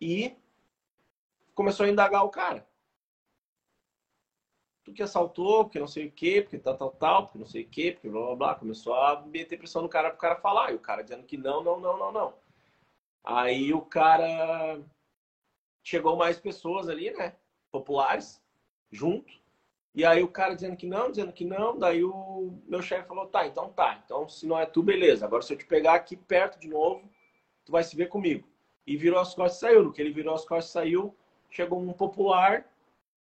e 0.00 0.36
começou 1.54 1.86
a 1.86 1.88
indagar 1.88 2.24
o 2.24 2.30
cara. 2.30 2.66
Tu 4.84 4.92
que 4.92 5.02
assaltou, 5.02 5.64
porque 5.64 5.80
não 5.80 5.88
sei 5.88 6.06
o 6.06 6.12
quê, 6.12 6.40
porque 6.40 6.58
tal, 6.58 6.76
tal, 6.76 6.90
tal, 6.92 7.22
porque 7.24 7.38
não 7.38 7.46
sei 7.46 7.62
o 7.64 7.68
quê, 7.68 7.92
porque 7.92 8.08
blá, 8.08 8.26
blá, 8.26 8.36
blá. 8.36 8.54
Começou 8.54 8.94
a 8.94 9.20
meter 9.22 9.58
pressão 9.58 9.82
no 9.82 9.88
cara 9.88 10.10
pro 10.10 10.18
cara 10.18 10.36
falar. 10.36 10.72
E 10.72 10.76
o 10.76 10.80
cara 10.80 11.02
dizendo 11.02 11.24
que 11.24 11.36
não, 11.36 11.62
não, 11.62 11.80
não, 11.80 11.98
não, 11.98 12.12
não. 12.12 12.34
Aí 13.24 13.74
o 13.74 13.82
cara... 13.82 14.80
Chegou 15.82 16.16
mais 16.16 16.38
pessoas 16.38 16.88
ali, 16.88 17.10
né? 17.12 17.34
Populares, 17.70 18.42
junto. 18.90 19.32
E 19.94 20.04
aí 20.04 20.22
o 20.22 20.28
cara 20.28 20.54
dizendo 20.54 20.76
que 20.76 20.86
não, 20.86 21.10
dizendo 21.10 21.32
que 21.32 21.44
não. 21.44 21.78
Daí 21.78 22.04
o 22.04 22.58
meu 22.66 22.82
chefe 22.82 23.08
falou, 23.08 23.26
tá, 23.26 23.46
então 23.46 23.70
tá. 23.72 24.00
Então 24.04 24.28
se 24.28 24.46
não 24.46 24.58
é 24.58 24.66
tu, 24.66 24.82
beleza. 24.82 25.26
Agora 25.26 25.42
se 25.42 25.52
eu 25.52 25.58
te 25.58 25.66
pegar 25.66 25.94
aqui 25.94 26.16
perto 26.16 26.58
de 26.58 26.68
novo, 26.68 27.08
tu 27.64 27.72
vai 27.72 27.82
se 27.82 27.96
ver 27.96 28.08
comigo 28.08 28.48
e 28.86 28.96
virou 28.96 29.20
as 29.20 29.34
costas 29.34 29.56
e 29.56 29.60
saiu. 29.60 29.84
No 29.84 29.92
que 29.92 30.00
ele 30.00 30.12
virou 30.12 30.34
as 30.34 30.44
costas 30.44 30.70
e 30.70 30.72
saiu, 30.72 31.16
chegou 31.50 31.80
um 31.80 31.92
popular 31.92 32.66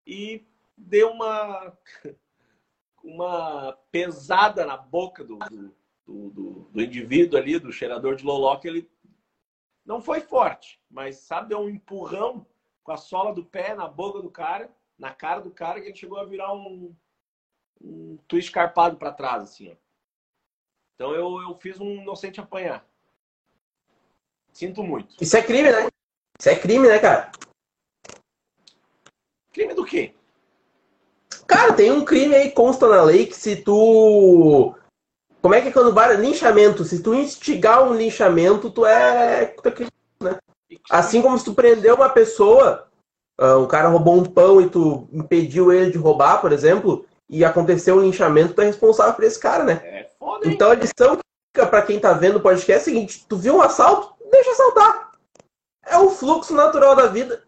e 0.06 0.44
deu 0.76 1.11
uma, 1.11 1.76
uma 3.02 3.78
pesada 3.90 4.66
na 4.66 4.76
boca 4.76 5.23
do, 5.23 5.38
do, 5.38 6.30
do, 6.30 6.50
do 6.73 6.82
indivíduo 6.82 7.38
ali, 7.38 7.59
do 7.59 7.73
cheirador 7.73 8.16
de 8.16 8.25
loló, 8.25 8.56
que 8.56 8.66
ele 8.66 8.90
não 9.84 10.00
foi 10.00 10.20
forte, 10.20 10.80
mas 10.90 11.16
sabe, 11.16 11.48
deu 11.48 11.60
um 11.60 11.68
empurrão 11.68 12.46
com 12.82 12.92
a 12.92 12.96
sola 12.96 13.32
do 13.32 13.44
pé 13.44 13.74
na 13.74 13.88
boca 13.88 14.20
do 14.20 14.30
cara, 14.30 14.70
na 14.98 15.12
cara 15.12 15.40
do 15.40 15.50
cara, 15.50 15.80
que 15.80 15.88
ele 15.88 15.96
chegou 15.96 16.18
a 16.18 16.24
virar 16.24 16.52
um, 16.52 16.94
um 17.80 18.16
twist 18.28 18.50
carpado 18.50 18.96
para 18.96 19.12
trás, 19.12 19.42
assim, 19.42 19.70
ó. 19.70 19.76
Então 20.94 21.14
eu, 21.14 21.40
eu 21.42 21.54
fiz 21.56 21.80
um 21.80 22.02
inocente 22.02 22.40
apanhar. 22.40 22.86
Sinto 24.52 24.82
muito. 24.82 25.16
Isso 25.20 25.36
é 25.36 25.42
crime, 25.42 25.72
né? 25.72 25.88
Isso 26.38 26.48
é 26.48 26.58
crime, 26.58 26.86
né, 26.86 26.98
cara? 26.98 27.32
Crime 29.52 29.74
do 29.74 29.84
quê? 29.84 30.14
Cara, 31.46 31.74
tem 31.74 31.90
um 31.90 32.04
crime 32.04 32.34
aí 32.34 32.50
consta 32.52 32.88
na 32.88 33.02
lei 33.02 33.26
que 33.26 33.34
se 33.34 33.56
tu. 33.56 34.74
Como 35.42 35.54
é 35.54 35.61
que 35.61 35.68
é 35.68 35.72
quando 35.72 35.92
vai 35.92 36.16
linchamento? 36.16 36.84
Se 36.84 37.02
tu 37.02 37.12
instigar 37.12 37.82
um 37.82 37.92
linchamento, 37.92 38.70
tu 38.70 38.87
é, 38.87 39.46
tu 39.46 39.68
é 39.68 40.24
né? 40.24 40.38
Assim 40.88 41.20
como 41.20 41.37
se 41.37 41.44
tu 41.44 41.52
prendeu 41.52 41.96
uma 41.96 42.09
pessoa, 42.09 42.87
ah, 43.37 43.59
um 43.59 43.66
cara 43.66 43.88
roubou 43.88 44.16
um 44.16 44.24
pão 44.24 44.61
e 44.61 44.68
tu 44.68 45.09
impediu 45.12 45.72
ele 45.72 45.90
de 45.90 45.98
roubar, 45.98 46.40
por 46.40 46.52
exemplo, 46.52 47.05
e 47.28 47.44
aconteceu 47.44 47.96
um 47.96 48.02
linchamento, 48.02 48.55
tu 48.55 48.62
é 48.62 48.66
responsável 48.66 49.14
por 49.14 49.24
esse 49.24 49.38
cara, 49.38 49.64
né? 49.64 49.81
É 49.83 50.11
foda? 50.16 50.46
Então 50.48 50.70
a 50.70 50.74
lição 50.74 51.16
que 51.16 51.22
fica 51.52 51.66
pra 51.66 51.83
quem 51.83 51.98
tá 51.98 52.12
vendo 52.12 52.37
o 52.37 52.40
podcast 52.40 52.72
é 52.72 52.76
a 52.76 52.85
seguinte: 52.85 53.26
tu 53.28 53.37
viu 53.37 53.57
um 53.57 53.62
assalto, 53.62 54.14
deixa 54.31 54.55
saltar. 54.55 55.11
É 55.85 55.98
o 55.98 56.11
fluxo 56.11 56.55
natural 56.55 56.94
da 56.94 57.07
vida. 57.07 57.42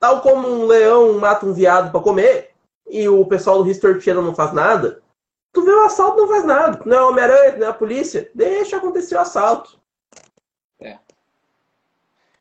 Tal 0.00 0.22
como 0.22 0.48
um 0.48 0.66
leão 0.66 1.18
mata 1.18 1.44
um 1.44 1.52
viado 1.52 1.90
para 1.92 2.00
comer 2.00 2.52
e 2.88 3.06
o 3.06 3.24
pessoal 3.26 3.58
do 3.58 3.64
Ristortiano 3.64 4.22
não 4.22 4.34
faz 4.34 4.52
nada, 4.52 5.02
tu 5.54 5.64
vê 5.64 5.70
o 5.70 5.84
assalto 5.84 6.18
não 6.18 6.28
faz 6.28 6.44
nada. 6.44 6.82
Não 6.84 6.96
é 6.96 7.02
Homem-Aranha, 7.02 7.56
não 7.56 7.66
é 7.66 7.70
a 7.70 7.74
polícia. 7.74 8.30
Deixa 8.34 8.76
acontecer 8.76 9.14
o 9.14 9.20
assalto. 9.20 9.80
É. 10.80 10.98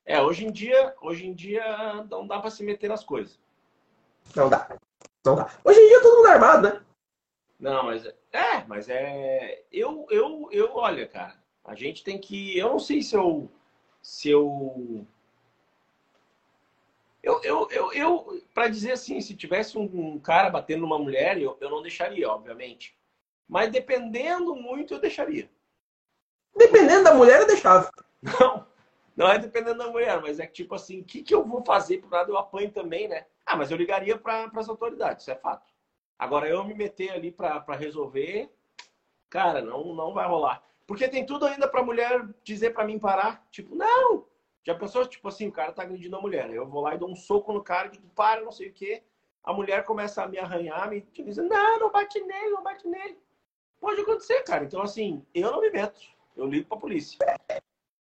É, 0.05 0.21
hoje 0.21 0.45
em 0.45 0.51
dia, 0.51 0.93
hoje 0.99 1.25
em 1.25 1.33
dia 1.33 1.63
não 2.09 2.27
dá 2.27 2.39
para 2.39 2.49
se 2.49 2.63
meter 2.63 2.89
nas 2.89 3.03
coisas. 3.03 3.39
Não 4.35 4.49
dá. 4.49 4.67
Não 5.23 5.35
dá. 5.35 5.49
Hoje 5.63 5.79
em 5.79 5.87
dia 5.87 6.01
todo 6.01 6.17
mundo 6.17 6.27
é 6.27 6.31
armado, 6.31 6.67
né? 6.67 6.81
Não, 7.59 7.83
mas 7.85 8.05
é, 8.05 8.63
mas 8.67 8.89
é 8.89 9.63
eu 9.71 10.05
eu 10.09 10.49
eu 10.51 10.75
olha, 10.75 11.07
cara, 11.07 11.35
a 11.63 11.75
gente 11.75 12.03
tem 12.03 12.19
que, 12.19 12.57
eu 12.57 12.69
não 12.69 12.79
sei 12.79 13.01
se 13.01 13.15
eu 13.15 13.49
se 14.01 14.29
eu. 14.29 15.07
Eu, 17.21 17.41
eu, 17.41 17.69
eu, 17.71 17.93
eu 17.93 18.43
para 18.53 18.67
dizer 18.67 18.91
assim, 18.91 19.21
se 19.21 19.33
tivesse 19.33 19.77
um 19.77 20.19
cara 20.19 20.49
batendo 20.49 20.81
numa 20.81 20.99
mulher, 20.99 21.41
eu, 21.41 21.57
eu 21.61 21.69
não 21.69 21.81
deixaria, 21.81 22.29
obviamente. 22.29 22.97
Mas 23.47 23.71
dependendo 23.71 24.55
muito, 24.55 24.93
eu 24.93 24.99
deixaria. 24.99 25.49
Dependendo 26.55 27.03
da 27.03 27.13
mulher, 27.13 27.41
eu 27.41 27.47
deixava. 27.47 27.91
Não, 28.21 28.65
não 29.15 29.27
é 29.27 29.37
dependendo 29.37 29.79
da 29.79 29.87
mulher, 29.89 30.21
mas 30.21 30.39
é 30.39 30.47
que 30.47 30.53
tipo 30.53 30.75
assim, 30.75 31.01
o 31.01 31.03
que, 31.03 31.21
que 31.21 31.33
eu 31.35 31.43
vou 31.43 31.63
fazer 31.63 31.97
por 31.97 32.09
nada 32.09 32.31
eu 32.31 32.37
apanho 32.37 32.71
também, 32.71 33.07
né? 33.07 33.25
Ah, 33.45 33.55
mas 33.55 33.69
eu 33.69 33.77
ligaria 33.77 34.17
para 34.17 34.49
as 34.55 34.69
autoridades, 34.69 35.23
isso 35.23 35.31
é 35.31 35.35
fato. 35.35 35.73
Agora, 36.17 36.47
eu 36.47 36.63
me 36.63 36.73
meter 36.73 37.11
ali 37.11 37.31
para 37.31 37.75
resolver, 37.75 38.49
cara, 39.29 39.61
não, 39.61 39.93
não 39.93 40.13
vai 40.13 40.27
rolar. 40.27 40.63
Porque 40.85 41.07
tem 41.07 41.25
tudo 41.25 41.45
ainda 41.45 41.67
pra 41.67 41.83
mulher 41.83 42.25
dizer 42.43 42.73
pra 42.73 42.85
mim 42.85 42.99
parar. 42.99 43.45
Tipo, 43.51 43.75
não! 43.75 44.25
Já 44.63 44.75
pensou, 44.75 45.05
tipo 45.05 45.27
assim, 45.27 45.47
o 45.47 45.51
cara 45.51 45.73
tá 45.73 45.83
agredindo 45.83 46.15
a 46.15 46.21
mulher. 46.21 46.49
Eu 46.49 46.67
vou 46.67 46.81
lá 46.81 46.95
e 46.95 46.97
dou 46.97 47.09
um 47.09 47.15
soco 47.15 47.51
no 47.51 47.63
cara, 47.63 47.89
digo, 47.89 48.07
para, 48.15 48.41
não 48.41 48.51
sei 48.51 48.69
o 48.69 48.73
quê. 48.73 49.03
A 49.43 49.51
mulher 49.51 49.83
começa 49.83 50.23
a 50.23 50.27
me 50.27 50.39
arranhar, 50.39 50.89
me 50.89 51.01
diz, 51.01 51.37
não, 51.37 51.79
não 51.79 51.91
bate 51.91 52.19
nele, 52.21 52.49
não 52.49 52.63
bate 52.63 52.87
nele. 52.87 53.17
Pode 53.83 53.99
acontecer, 53.99 54.41
cara. 54.43 54.63
Então, 54.63 54.81
assim, 54.81 55.21
eu 55.35 55.51
não 55.51 55.59
me 55.59 55.69
meto. 55.69 55.99
Eu 56.37 56.45
ligo 56.45 56.69
pra 56.69 56.77
polícia. 56.77 57.17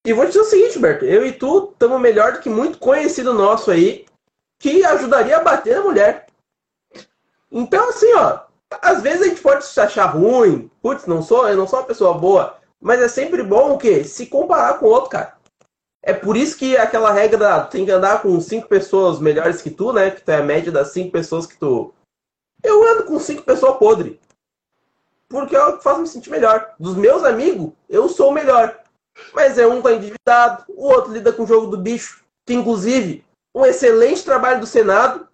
E 0.05 0.13
vou 0.13 0.25
te 0.25 0.27
dizer 0.27 0.41
o 0.41 0.45
seguinte, 0.45 0.77
Berto. 0.77 1.05
Eu 1.05 1.25
e 1.25 1.31
tu 1.31 1.71
estamos 1.73 1.99
melhor 1.99 2.33
do 2.33 2.39
que 2.39 2.49
muito 2.49 2.77
conhecido 2.77 3.33
nosso 3.33 3.71
aí, 3.71 4.05
que 4.59 4.85
ajudaria 4.85 5.37
a 5.37 5.43
bater 5.43 5.77
na 5.77 5.83
mulher. 5.83 6.27
Então, 7.51 7.89
assim, 7.89 8.13
ó, 8.13 8.41
às 8.79 9.01
vezes 9.01 9.23
a 9.23 9.29
gente 9.29 9.41
pode 9.41 9.65
se 9.65 9.81
achar 9.81 10.05
ruim. 10.05 10.69
Putz, 10.83 11.07
não 11.07 11.23
sou, 11.23 11.49
eu 11.49 11.57
não 11.57 11.67
sou 11.67 11.79
uma 11.79 11.87
pessoa 11.87 12.13
boa. 12.13 12.59
Mas 12.79 13.01
é 13.01 13.07
sempre 13.07 13.41
bom 13.41 13.73
o 13.73 13.77
quê? 13.79 14.03
Se 14.03 14.27
comparar 14.27 14.77
com 14.77 14.85
o 14.85 14.89
outro, 14.89 15.09
cara. 15.09 15.35
É 16.03 16.13
por 16.13 16.37
isso 16.37 16.59
que 16.59 16.77
aquela 16.77 17.11
regra 17.11 17.61
tem 17.61 17.85
que 17.85 17.91
andar 17.91 18.21
com 18.21 18.39
cinco 18.39 18.67
pessoas 18.67 19.19
melhores 19.19 19.63
que 19.63 19.71
tu, 19.71 19.91
né? 19.91 20.11
Que 20.11 20.21
tu 20.21 20.29
é 20.29 20.35
a 20.35 20.43
média 20.43 20.71
das 20.71 20.93
cinco 20.93 21.11
pessoas 21.11 21.47
que 21.47 21.57
tu. 21.57 21.91
Eu 22.63 22.87
ando 22.87 23.05
com 23.05 23.17
cinco 23.19 23.41
pessoas 23.41 23.79
podres. 23.79 24.19
Porque 25.31 25.55
é 25.55 25.63
o 25.63 25.77
que 25.77 25.83
faz 25.83 25.97
me 25.97 26.07
sentir 26.07 26.29
melhor. 26.29 26.75
Dos 26.77 26.95
meus 26.95 27.23
amigos, 27.23 27.71
eu 27.89 28.09
sou 28.09 28.29
o 28.29 28.33
melhor. 28.33 28.77
Mas 29.33 29.57
é 29.57 29.65
um 29.65 29.81
tá 29.81 29.93
endividado, 29.93 30.65
o 30.67 30.87
outro 30.87 31.13
lida 31.13 31.31
com 31.31 31.43
o 31.43 31.47
jogo 31.47 31.67
do 31.67 31.77
bicho. 31.77 32.21
Que 32.45 32.53
inclusive, 32.53 33.23
um 33.55 33.65
excelente 33.65 34.25
trabalho 34.25 34.59
do 34.59 34.67
Senado, 34.67 35.27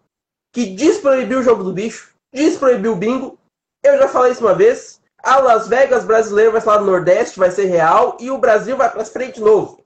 que 0.53 0.67
desproibiu 0.67 1.39
o 1.39 1.43
jogo 1.43 1.63
do 1.63 1.73
bicho, 1.73 2.13
desproibiu 2.31 2.93
o 2.93 2.95
bingo. 2.95 3.39
Eu 3.83 3.97
já 3.97 4.07
falei 4.07 4.31
isso 4.31 4.45
uma 4.45 4.53
vez. 4.53 5.01
A 5.23 5.39
Las 5.39 5.67
Vegas 5.67 6.05
brasileiro 6.05 6.51
vai 6.51 6.63
lá 6.63 6.79
no 6.79 6.85
Nordeste, 6.85 7.39
vai 7.39 7.49
ser 7.49 7.65
real, 7.65 8.17
e 8.19 8.29
o 8.29 8.37
Brasil 8.37 8.77
vai 8.77 8.89
para 8.89 9.03
frente 9.03 9.35
de 9.35 9.41
novo. 9.41 9.83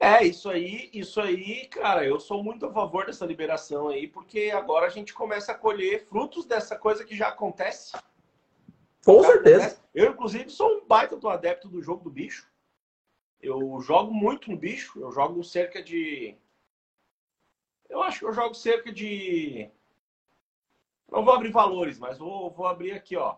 É, 0.00 0.24
isso 0.24 0.48
aí, 0.48 0.88
isso 0.92 1.20
aí, 1.20 1.66
cara, 1.66 2.04
eu 2.04 2.20
sou 2.20 2.42
muito 2.42 2.66
a 2.66 2.72
favor 2.72 3.04
dessa 3.04 3.26
liberação 3.26 3.88
aí, 3.88 4.06
porque 4.06 4.50
agora 4.54 4.86
a 4.86 4.90
gente 4.90 5.12
começa 5.12 5.52
a 5.52 5.56
colher 5.56 6.06
frutos 6.08 6.46
dessa 6.46 6.76
coisa 6.76 7.04
que 7.04 7.16
já 7.16 7.28
acontece. 7.28 7.92
Com 9.08 9.22
já 9.22 9.28
certeza. 9.28 9.56
Acontece. 9.56 9.82
Eu, 9.94 10.10
inclusive, 10.10 10.50
sou 10.50 10.70
um 10.70 10.86
baita 10.86 11.16
do 11.16 11.30
adepto 11.30 11.66
do 11.66 11.80
jogo 11.80 12.04
do 12.04 12.10
bicho. 12.10 12.46
Eu 13.40 13.80
jogo 13.80 14.12
muito 14.12 14.50
no 14.50 14.56
bicho, 14.56 15.00
eu 15.00 15.10
jogo 15.10 15.42
cerca 15.42 15.82
de. 15.82 16.36
Eu 17.88 18.02
acho 18.02 18.18
que 18.18 18.26
eu 18.26 18.34
jogo 18.34 18.54
cerca 18.54 18.92
de. 18.92 19.70
Não 21.10 21.24
vou 21.24 21.32
abrir 21.32 21.50
valores, 21.50 21.98
mas 21.98 22.18
vou, 22.18 22.50
vou 22.50 22.66
abrir 22.66 22.92
aqui, 22.92 23.16
ó. 23.16 23.36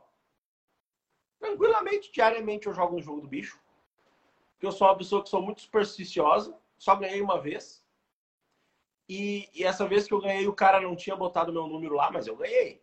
Tranquilamente, 1.39 2.11
diariamente 2.11 2.67
eu 2.67 2.75
jogo 2.75 2.97
um 2.97 3.03
jogo 3.03 3.21
do 3.21 3.29
bicho. 3.29 3.61
Porque 4.55 4.67
eu 4.67 4.73
sou 4.73 4.89
uma 4.89 4.99
pessoa 4.99 5.23
que 5.23 5.29
sou 5.29 5.41
muito 5.41 5.61
supersticiosa. 5.61 6.53
Só 6.79 6.97
ganhei 6.97 7.23
uma 7.23 7.41
vez. 7.41 7.87
E, 9.09 9.49
e, 9.55 9.63
essa 9.63 9.87
vez 9.87 10.05
que 10.09 10.15
eu 10.15 10.21
ganhei, 10.21 10.49
o 10.49 10.53
cara 10.53 10.81
não 10.81 10.97
tinha 10.97 11.15
botado 11.15 11.53
meu 11.53 11.69
número 11.69 11.95
lá, 11.95 12.11
mas 12.11 12.27
eu 12.27 12.35
ganhei. 12.35 12.83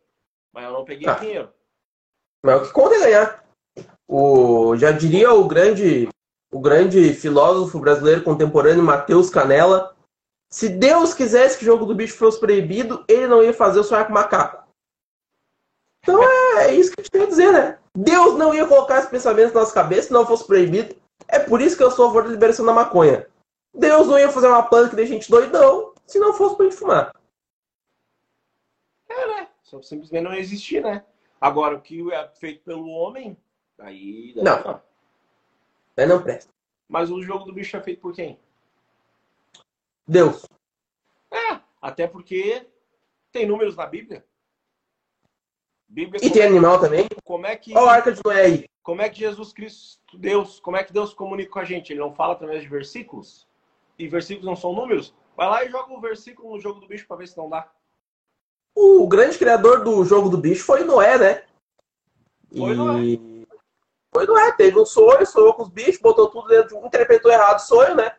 Mas 0.53 0.63
eu 0.63 0.71
não 0.71 0.85
peguei 0.85 1.09
ah. 1.09 1.15
dinheiro. 1.15 1.56
Mas 2.47 2.61
o 2.61 2.65
que 2.65 2.71
conta 2.71 2.95
é 2.95 2.99
ganhar. 2.99 3.43
O, 4.07 4.77
já 4.77 4.89
diria 4.89 5.33
o 5.33 5.45
grande, 5.45 6.07
o 6.49 6.61
grande 6.61 7.13
filósofo 7.13 7.77
brasileiro 7.77 8.23
contemporâneo 8.23 8.81
Matheus 8.81 9.29
Canella, 9.29 9.93
se 10.49 10.69
Deus 10.69 11.13
quisesse 11.13 11.57
que 11.57 11.63
o 11.63 11.65
jogo 11.65 11.85
do 11.85 11.93
bicho 11.93 12.15
fosse 12.15 12.39
proibido, 12.39 13.03
ele 13.05 13.27
não 13.27 13.43
ia 13.43 13.53
fazer 13.53 13.81
o 13.81 13.83
sonhar 13.83 14.07
com 14.07 14.13
macaco. 14.13 14.65
Então 16.01 16.23
é, 16.23 16.67
é 16.67 16.73
isso 16.73 16.89
que 16.89 17.01
a 17.01 17.03
gente 17.03 17.11
tem 17.11 17.23
a 17.23 17.25
dizer, 17.25 17.51
né? 17.51 17.79
Deus 17.93 18.37
não 18.37 18.53
ia 18.53 18.65
colocar 18.65 18.99
esses 18.99 19.09
pensamentos 19.09 19.51
na 19.51 19.59
nossa 19.59 19.73
cabeça 19.73 20.07
se 20.07 20.13
não 20.13 20.25
fosse 20.25 20.47
proibido. 20.47 20.95
É 21.27 21.39
por 21.39 21.59
isso 21.59 21.75
que 21.75 21.83
eu 21.83 21.91
sou 21.91 22.05
a 22.05 22.07
favor 22.07 22.23
da 22.23 22.29
liberação 22.29 22.65
da 22.65 22.71
maconha. 22.71 23.27
Deus 23.75 24.07
não 24.07 24.17
ia 24.17 24.31
fazer 24.31 24.47
uma 24.47 24.63
planta 24.63 24.91
que 24.91 24.95
deixa 24.95 25.11
a 25.11 25.15
gente 25.15 25.29
doidão 25.29 25.93
se 26.05 26.17
não 26.17 26.31
fosse 26.31 26.55
pra 26.55 26.63
gente 26.63 26.77
fumar. 26.77 27.13
É, 29.09 29.27
né? 29.27 29.49
Só 29.63 29.81
simplesmente 29.81 30.23
não 30.23 30.33
existir, 30.33 30.81
né? 30.81 31.03
Agora, 31.39 31.75
o 31.75 31.81
que 31.81 32.11
é 32.11 32.27
feito 32.29 32.63
pelo 32.63 32.87
homem, 32.87 33.37
aí. 33.79 34.33
Não. 34.35 34.81
Aí 35.95 36.05
não 36.05 36.21
presta. 36.21 36.51
Mas 36.87 37.11
o 37.11 37.21
jogo 37.21 37.45
do 37.45 37.53
bicho 37.53 37.75
é 37.75 37.81
feito 37.81 38.01
por 38.01 38.13
quem? 38.13 38.39
Deus. 40.07 40.45
É, 41.31 41.59
até 41.81 42.07
porque 42.07 42.65
tem 43.31 43.45
números 43.45 43.75
na 43.75 43.85
Bíblia. 43.85 44.25
Bíblia 45.87 46.19
e 46.23 46.31
tem 46.31 46.41
é, 46.41 46.47
animal 46.47 46.79
também? 46.79 47.07
Como 47.23 47.45
é 47.45 47.55
que. 47.55 47.75
Olha 47.75 47.91
a 47.91 47.93
arca 47.93 48.11
de 48.11 48.21
Noé 48.23 48.41
aí. 48.41 48.65
Como 48.83 49.01
é 49.01 49.09
que 49.09 49.19
Jesus 49.19 49.51
Cristo, 49.51 50.17
Deus, 50.17 50.59
como 50.61 50.77
é 50.77 50.83
que 50.83 50.93
Deus 50.93 51.13
comunica 51.13 51.51
com 51.51 51.59
a 51.59 51.65
gente? 51.65 51.91
Ele 51.91 51.99
não 51.99 52.13
fala 52.13 52.33
através 52.33 52.63
de 52.63 52.69
versículos? 52.69 53.45
E 53.99 54.07
versículos 54.07 54.45
não 54.45 54.55
são 54.55 54.73
números? 54.73 55.13
Vai 55.35 55.47
lá 55.47 55.63
e 55.65 55.69
joga 55.69 55.93
um 55.93 55.99
versículo 55.99 56.55
no 56.55 56.59
jogo 56.59 56.79
do 56.79 56.87
bicho 56.87 57.05
para 57.05 57.17
ver 57.17 57.27
se 57.27 57.37
não 57.37 57.49
dá. 57.49 57.69
O 58.79 59.07
grande 59.07 59.39
criador 59.39 59.83
do 59.83 60.05
jogo 60.05 60.29
do 60.29 60.37
bicho 60.37 60.63
foi 60.63 60.83
Noé, 60.83 61.17
né? 61.17 61.43
Foi 62.55 62.73
e... 62.73 62.75
Noé. 62.75 63.47
Foi 64.13 64.27
Noé, 64.27 64.51
teve 64.51 64.79
um 64.79 64.85
sonho, 64.85 65.25
sonhou 65.25 65.55
com 65.55 65.63
os 65.63 65.69
bichos, 65.69 65.99
botou 65.99 66.27
tudo 66.27 66.47
dentro 66.47 66.69
de 66.69 66.75
um. 66.75 66.85
Interpretou 66.85 67.31
errado 67.31 67.57
o 67.57 67.61
sonho, 67.61 67.95
né? 67.95 68.15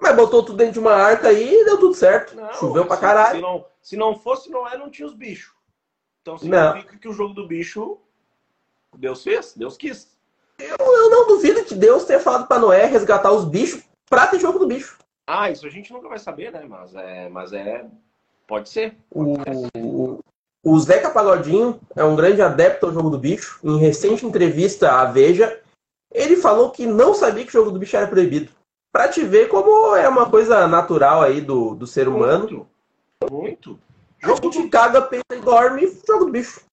Mas 0.00 0.14
botou 0.14 0.44
tudo 0.44 0.58
dentro 0.58 0.74
de 0.74 0.78
uma 0.78 0.92
arca 0.92 1.26
aí 1.26 1.52
e 1.52 1.64
deu 1.64 1.76
tudo 1.78 1.92
certo. 1.92 2.36
Não, 2.36 2.52
Choveu 2.54 2.86
pra 2.86 2.96
caralho. 2.96 3.34
Se 3.34 3.42
não, 3.42 3.66
se 3.82 3.96
não 3.96 4.16
fosse 4.16 4.48
Noé, 4.48 4.78
não 4.78 4.88
tinha 4.88 5.08
os 5.08 5.14
bichos. 5.14 5.52
Então 6.22 6.38
significa 6.38 6.92
não. 6.92 6.98
que 7.00 7.08
o 7.08 7.12
jogo 7.12 7.34
do 7.34 7.46
bicho 7.48 7.98
Deus 8.96 9.24
fez, 9.24 9.54
Deus 9.56 9.76
quis. 9.76 10.16
Eu, 10.56 10.76
eu 10.78 11.10
não 11.10 11.26
duvido 11.26 11.64
que 11.64 11.74
Deus 11.74 12.04
tenha 12.04 12.20
falado 12.20 12.46
para 12.46 12.60
Noé 12.60 12.86
resgatar 12.86 13.32
os 13.32 13.44
bichos 13.44 13.82
pra 14.08 14.28
ter 14.28 14.38
jogo 14.38 14.60
do 14.60 14.68
bicho. 14.68 14.98
Ah, 15.26 15.50
isso 15.50 15.66
a 15.66 15.70
gente 15.70 15.92
nunca 15.92 16.08
vai 16.08 16.20
saber, 16.20 16.52
né? 16.52 16.64
Mas 16.64 16.94
é. 16.94 17.28
Mas 17.28 17.52
é. 17.52 17.84
Pode 18.46 18.68
ser. 18.68 18.96
Pode 19.10 19.70
o, 19.76 20.18
o 20.62 20.78
Zeca 20.80 21.10
Pagodinho 21.10 21.80
é 21.94 22.04
um 22.04 22.16
grande 22.16 22.40
adepto 22.40 22.86
ao 22.86 22.92
jogo 22.92 23.10
do 23.10 23.18
bicho. 23.18 23.60
Em 23.62 23.78
recente 23.78 24.24
entrevista 24.24 24.92
à 24.92 25.04
Veja, 25.04 25.60
ele 26.12 26.36
falou 26.36 26.70
que 26.70 26.86
não 26.86 27.14
sabia 27.14 27.44
que 27.44 27.50
o 27.50 27.52
jogo 27.52 27.70
do 27.70 27.78
bicho 27.78 27.96
era 27.96 28.06
proibido. 28.06 28.52
Pra 28.92 29.08
te 29.08 29.24
ver 29.24 29.48
como 29.48 29.94
é 29.96 30.08
uma 30.08 30.30
coisa 30.30 30.66
natural 30.68 31.22
aí 31.22 31.40
do, 31.40 31.74
do 31.74 31.86
ser 31.86 32.08
humano. 32.08 32.42
Muito. 32.48 32.68
Muito. 33.30 33.80
Jogo 34.18 34.50
de 34.50 34.68
caga, 34.68 35.02
peita 35.02 35.34
e 35.34 35.40
dorme, 35.40 35.86
jogo 36.06 36.26
do 36.26 36.32
bicho. 36.32 36.64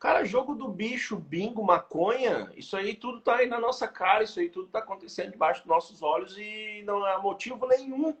Cara, 0.00 0.24
jogo 0.24 0.54
do 0.54 0.68
bicho, 0.68 1.16
bingo, 1.16 1.62
maconha, 1.62 2.50
isso 2.56 2.76
aí 2.76 2.94
tudo 2.94 3.20
tá 3.20 3.36
aí 3.36 3.48
na 3.48 3.60
nossa 3.60 3.88
cara, 3.88 4.22
isso 4.22 4.38
aí 4.38 4.48
tudo 4.48 4.68
tá 4.68 4.78
acontecendo 4.78 5.32
debaixo 5.32 5.60
dos 5.62 5.68
nossos 5.68 6.02
olhos 6.02 6.36
e 6.38 6.82
não 6.86 7.04
há 7.04 7.18
motivo 7.18 7.66
nenhum, 7.66 8.16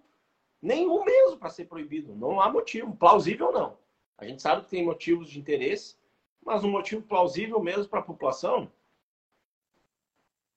nenhum 0.60 1.04
mesmo 1.04 1.38
para 1.38 1.50
ser 1.50 1.66
proibido. 1.66 2.14
Não 2.14 2.40
há 2.40 2.50
motivo, 2.50 2.96
plausível 2.96 3.52
não. 3.52 3.76
A 4.16 4.24
gente 4.24 4.42
sabe 4.42 4.62
que 4.62 4.70
tem 4.70 4.84
motivos 4.84 5.30
de 5.30 5.38
interesse, 5.38 5.96
mas 6.44 6.64
um 6.64 6.70
motivo 6.70 7.02
plausível 7.02 7.60
mesmo 7.60 7.88
para 7.88 8.00
a 8.00 8.04
população 8.04 8.70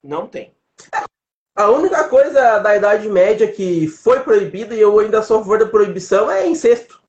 não 0.04 0.28
tem. 0.28 0.56
A 1.56 1.70
única 1.70 2.08
coisa 2.10 2.60
da 2.60 2.76
Idade 2.76 3.08
Média 3.08 3.52
que 3.52 3.88
foi 3.88 4.22
proibida 4.22 4.74
e 4.74 4.82
eu 4.82 4.98
ainda 5.00 5.22
sou 5.22 5.38
a 5.38 5.40
favor 5.42 5.60
da 5.60 5.68
proibição 5.68 6.32
é 6.32 6.48
incesto. 6.48 7.02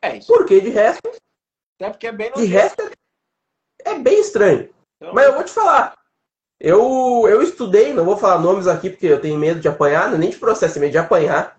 É 0.00 0.16
isso. 0.16 0.28
Porque 0.28 0.60
de 0.60 0.70
resto. 0.70 1.10
Até 1.74 1.90
porque 1.90 2.06
é 2.06 2.12
bem 2.12 2.32
De 2.32 2.44
resto 2.46 2.90
é 3.84 3.98
bem 3.98 4.20
estranho. 4.20 4.70
Então... 4.96 5.12
Mas 5.12 5.26
eu 5.26 5.34
vou 5.34 5.44
te 5.44 5.50
falar. 5.50 5.96
Eu, 6.58 7.26
eu 7.28 7.42
estudei, 7.42 7.92
não 7.92 8.04
vou 8.04 8.16
falar 8.16 8.40
nomes 8.40 8.66
aqui 8.66 8.88
porque 8.88 9.06
eu 9.06 9.20
tenho 9.20 9.38
medo 9.38 9.60
de 9.60 9.68
apanhar, 9.68 10.12
é 10.12 10.16
nem 10.16 10.30
de 10.30 10.38
processo, 10.38 10.78
é 10.78 10.80
medo 10.80 10.92
de 10.92 10.98
apanhar. 10.98 11.55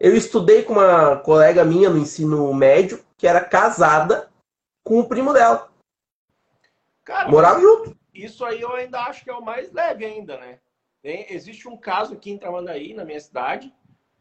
Eu 0.00 0.16
estudei 0.16 0.62
com 0.62 0.72
uma 0.72 1.18
colega 1.18 1.62
minha 1.62 1.90
no 1.90 1.98
ensino 1.98 2.54
médio 2.54 3.04
que 3.18 3.26
era 3.26 3.44
casada 3.44 4.32
com 4.82 4.98
o 4.98 5.06
primo 5.06 5.34
dela. 5.34 5.70
Cara, 7.04 7.28
Morava 7.28 7.60
junto. 7.60 7.94
Isso 8.14 8.42
aí 8.42 8.62
eu 8.62 8.72
ainda 8.72 8.98
acho 9.02 9.22
que 9.22 9.28
é 9.28 9.34
o 9.34 9.44
mais 9.44 9.70
leve 9.70 10.06
ainda, 10.06 10.38
né? 10.38 10.58
Tem, 11.02 11.30
existe 11.30 11.68
um 11.68 11.76
caso 11.76 12.14
aqui 12.14 12.30
em 12.30 12.38
Tramandaí, 12.38 12.94
na 12.94 13.04
minha 13.04 13.20
cidade, 13.20 13.74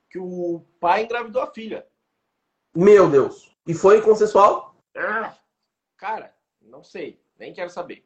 que 0.10 0.20
o 0.20 0.66
pai 0.82 1.04
engravidou 1.04 1.42
a 1.42 1.48
filha. 1.48 1.88
Meu 2.76 3.10
Deus. 3.10 3.56
E 3.66 3.74
foi 3.74 4.02
consensual? 4.02 4.76
Ah, 4.98 5.34
cara, 5.96 6.36
não 6.62 6.84
sei. 6.84 7.22
Nem 7.38 7.54
quero 7.54 7.70
saber. 7.70 8.06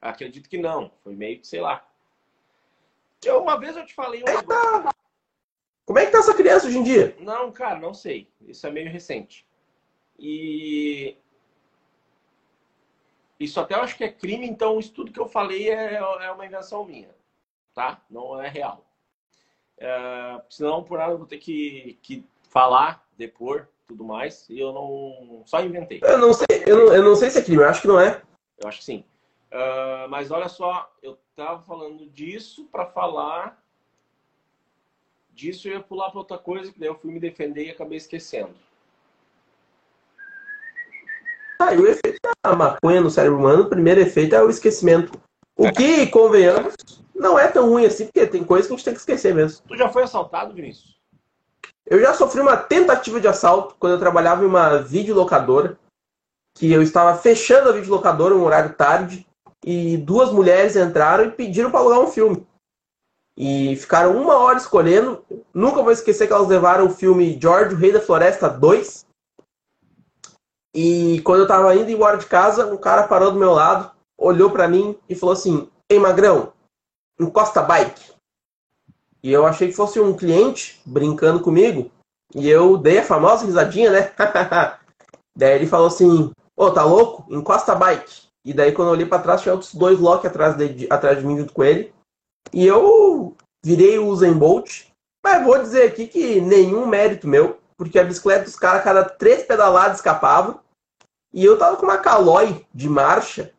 Acredito 0.00 0.48
que 0.48 0.56
não. 0.56 0.90
Foi 1.04 1.14
meio 1.14 1.40
que, 1.40 1.46
sei 1.46 1.60
lá. 1.60 1.86
Eu, 3.22 3.42
uma 3.42 3.58
vez 3.58 3.76
eu 3.76 3.84
te 3.84 3.94
falei 3.94 4.22
um 4.22 4.24
negócio. 4.24 4.92
Como 5.84 5.98
é 5.98 6.06
que 6.06 6.12
tá 6.12 6.18
essa 6.18 6.34
criança 6.34 6.66
hoje 6.66 6.78
em 6.78 6.82
dia? 6.82 7.16
Não, 7.20 7.50
cara, 7.50 7.78
não 7.78 7.92
sei. 7.92 8.28
Isso 8.40 8.66
é 8.66 8.70
meio 8.70 8.90
recente. 8.90 9.46
E. 10.18 11.16
Isso 13.38 13.58
até 13.58 13.74
eu 13.74 13.80
acho 13.80 13.96
que 13.96 14.04
é 14.04 14.12
crime, 14.12 14.46
então 14.46 14.78
isso 14.78 14.92
tudo 14.92 15.10
que 15.10 15.18
eu 15.18 15.26
falei 15.26 15.68
é, 15.68 15.94
é 15.94 16.30
uma 16.30 16.46
invenção 16.46 16.84
minha. 16.84 17.10
Tá? 17.74 18.00
Não 18.08 18.40
é 18.40 18.48
real. 18.48 18.86
É, 19.78 20.40
senão, 20.48 20.84
por 20.84 20.98
nada, 20.98 21.12
eu 21.12 21.18
vou 21.18 21.26
ter 21.26 21.38
que, 21.38 21.98
que 22.02 22.24
falar, 22.48 23.04
depor, 23.16 23.66
tudo 23.86 24.04
mais. 24.04 24.48
E 24.48 24.60
eu 24.60 24.72
não. 24.72 25.42
Só 25.44 25.60
inventei. 25.60 26.00
Eu 26.02 26.18
não 26.18 26.32
sei, 26.32 26.46
eu 26.66 26.76
não, 26.76 26.94
eu 26.94 27.02
não 27.02 27.16
sei 27.16 27.30
se 27.30 27.38
é 27.40 27.42
crime, 27.42 27.62
eu 27.62 27.68
acho 27.68 27.82
que 27.82 27.88
não 27.88 27.98
é. 27.98 28.22
Eu 28.58 28.68
acho 28.68 28.78
que 28.78 28.84
sim. 28.84 29.04
Uh, 29.50 30.08
mas 30.08 30.30
olha 30.30 30.48
só, 30.48 30.90
eu 31.02 31.18
tava 31.34 31.60
falando 31.62 32.06
disso 32.06 32.66
para 32.70 32.86
falar 32.86 33.61
disso 35.42 35.66
eu 35.66 35.72
ia 35.72 35.80
pular 35.80 36.10
para 36.10 36.20
outra 36.20 36.38
coisa, 36.38 36.70
que 36.70 36.78
daí 36.78 36.88
eu 36.88 36.94
fui 36.94 37.10
me 37.10 37.18
defender 37.18 37.66
e 37.66 37.70
acabei 37.70 37.98
esquecendo. 37.98 38.54
Ah, 41.58 41.74
e 41.74 41.78
o 41.78 41.86
efeito 41.86 42.18
da 42.44 42.54
maconha 42.54 43.00
no 43.00 43.10
cérebro 43.10 43.38
humano, 43.38 43.64
o 43.64 43.68
primeiro 43.68 44.00
efeito 44.00 44.34
é 44.34 44.42
o 44.42 44.50
esquecimento. 44.50 45.12
O 45.56 45.70
que, 45.72 46.06
convenhamos, 46.06 46.74
não 47.14 47.38
é 47.38 47.48
tão 47.48 47.68
ruim 47.68 47.84
assim, 47.84 48.06
porque 48.06 48.26
tem 48.26 48.44
coisas 48.44 48.66
que 48.66 48.72
a 48.72 48.76
gente 48.76 48.84
tem 48.84 48.94
que 48.94 49.00
esquecer 49.00 49.34
mesmo. 49.34 49.64
Tu 49.66 49.76
já 49.76 49.88
foi 49.88 50.04
assaltado, 50.04 50.54
Vinícius? 50.54 51.00
Eu 51.84 52.00
já 52.00 52.14
sofri 52.14 52.40
uma 52.40 52.56
tentativa 52.56 53.20
de 53.20 53.28
assalto 53.28 53.74
quando 53.78 53.94
eu 53.94 53.98
trabalhava 53.98 54.44
em 54.44 54.46
uma 54.46 54.78
videolocadora, 54.78 55.78
que 56.54 56.70
eu 56.70 56.82
estava 56.82 57.18
fechando 57.18 57.68
a 57.68 57.72
videolocadora 57.72 58.34
um 58.34 58.44
horário 58.44 58.74
tarde, 58.74 59.26
e 59.64 59.96
duas 59.96 60.32
mulheres 60.32 60.76
entraram 60.76 61.24
e 61.24 61.30
pediram 61.30 61.70
para 61.70 61.80
alugar 61.80 62.00
um 62.00 62.08
filme. 62.08 62.46
E 63.36 63.76
ficaram 63.76 64.20
uma 64.20 64.36
hora 64.36 64.58
escolhendo. 64.58 65.24
Nunca 65.54 65.82
vou 65.82 65.92
esquecer 65.92 66.26
que 66.26 66.32
elas 66.32 66.48
levaram 66.48 66.86
o 66.86 66.94
filme 66.94 67.38
George, 67.40 67.74
o 67.74 67.78
Rei 67.78 67.92
da 67.92 68.00
Floresta 68.00 68.48
2. 68.48 69.06
E 70.74 71.20
quando 71.22 71.40
eu 71.40 71.46
tava 71.46 71.74
indo 71.74 71.90
embora 71.90 72.16
de 72.16 72.26
casa, 72.26 72.66
um 72.66 72.76
cara 72.76 73.06
parou 73.06 73.30
do 73.30 73.38
meu 73.38 73.52
lado, 73.52 73.90
olhou 74.16 74.50
para 74.50 74.68
mim 74.68 74.96
e 75.08 75.14
falou 75.14 75.34
assim: 75.34 75.68
Ei, 75.88 75.98
Magrão, 75.98 76.52
encosta 77.20 77.62
bike. 77.62 78.12
E 79.22 79.30
eu 79.32 79.46
achei 79.46 79.68
que 79.68 79.74
fosse 79.74 80.00
um 80.00 80.16
cliente 80.16 80.80
brincando 80.84 81.40
comigo. 81.40 81.90
E 82.34 82.48
eu 82.48 82.78
dei 82.78 82.98
a 82.98 83.04
famosa 83.04 83.44
risadinha, 83.44 83.90
né? 83.90 84.12
daí 85.36 85.56
ele 85.56 85.66
falou 85.66 85.88
assim: 85.88 86.30
Ô, 86.56 86.70
tá 86.70 86.84
louco? 86.84 87.26
Encosta 87.32 87.74
bike. 87.74 88.28
E 88.44 88.52
daí 88.52 88.72
quando 88.72 88.88
eu 88.88 88.94
olhei 88.94 89.06
para 89.06 89.22
trás, 89.22 89.42
tinha 89.42 89.52
outros 89.52 89.74
dois 89.74 89.98
Loki 90.00 90.26
atrás 90.26 90.56
de, 90.56 90.86
atrás 90.90 91.18
de 91.18 91.24
mim 91.24 91.38
junto 91.38 91.52
com 91.52 91.62
ele. 91.62 91.92
E 92.52 92.66
eu 92.66 93.36
virei 93.64 93.98
o 93.98 94.06
Usain 94.06 94.34
Bolt. 94.34 94.86
Mas 95.24 95.44
vou 95.44 95.58
dizer 95.58 95.84
aqui 95.84 96.06
que 96.08 96.40
nenhum 96.40 96.86
mérito 96.86 97.28
meu, 97.28 97.60
porque 97.76 97.98
a 97.98 98.04
bicicleta 98.04 98.44
dos 98.44 98.56
caras, 98.56 98.82
cada 98.82 99.04
três 99.04 99.44
pedaladas 99.44 99.98
escapava. 99.98 100.60
E 101.32 101.44
eu 101.44 101.58
tava 101.58 101.76
com 101.76 101.86
uma 101.86 101.98
Caloi 101.98 102.66
de 102.74 102.88
marcha, 102.88 103.54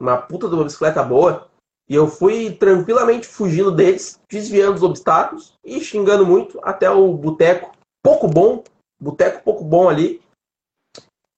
uma 0.00 0.16
puta 0.16 0.48
de 0.48 0.54
uma 0.54 0.64
bicicleta 0.64 1.02
boa. 1.02 1.48
E 1.88 1.94
eu 1.94 2.06
fui 2.06 2.50
tranquilamente 2.50 3.26
fugindo 3.26 3.72
deles, 3.72 4.20
desviando 4.28 4.74
os 4.74 4.82
obstáculos 4.82 5.54
e 5.64 5.80
xingando 5.80 6.26
muito 6.26 6.58
até 6.62 6.90
o 6.90 7.14
boteco 7.14 7.72
pouco 8.02 8.28
bom, 8.28 8.62
boteco 9.00 9.42
pouco 9.42 9.64
bom 9.64 9.88
ali. 9.88 10.20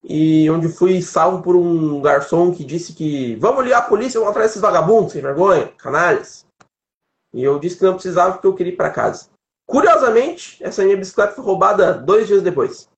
E 0.03 0.51
onde 0.51 0.69
fui 0.69 1.03
salvo 1.03 1.43
por 1.43 1.55
um 1.55 2.01
garçom 2.01 2.53
que 2.53 2.65
disse 2.65 2.95
que 2.95 3.37
vamos 3.37 3.63
ligar 3.63 3.81
a 3.81 3.89
polícia, 3.89 4.19
vamos 4.19 4.31
atrás 4.31 4.51
desses 4.51 4.63
vagabundos, 4.63 5.13
sem 5.13 5.23
vergonha, 5.23 5.69
canalhas. 5.79 6.47
E 7.33 7.43
eu 7.43 7.59
disse 7.59 7.79
que 7.79 7.85
não 7.85 7.95
precisava 7.95 8.33
porque 8.33 8.47
eu 8.47 8.55
queria 8.55 8.73
ir 8.73 8.77
para 8.77 8.91
casa. 8.91 9.31
Curiosamente, 9.67 10.63
essa 10.63 10.83
minha 10.83 10.97
bicicleta 10.97 11.33
foi 11.33 11.45
roubada 11.45 11.95
dois 11.95 12.27
dias 12.27 12.43
depois. 12.43 12.91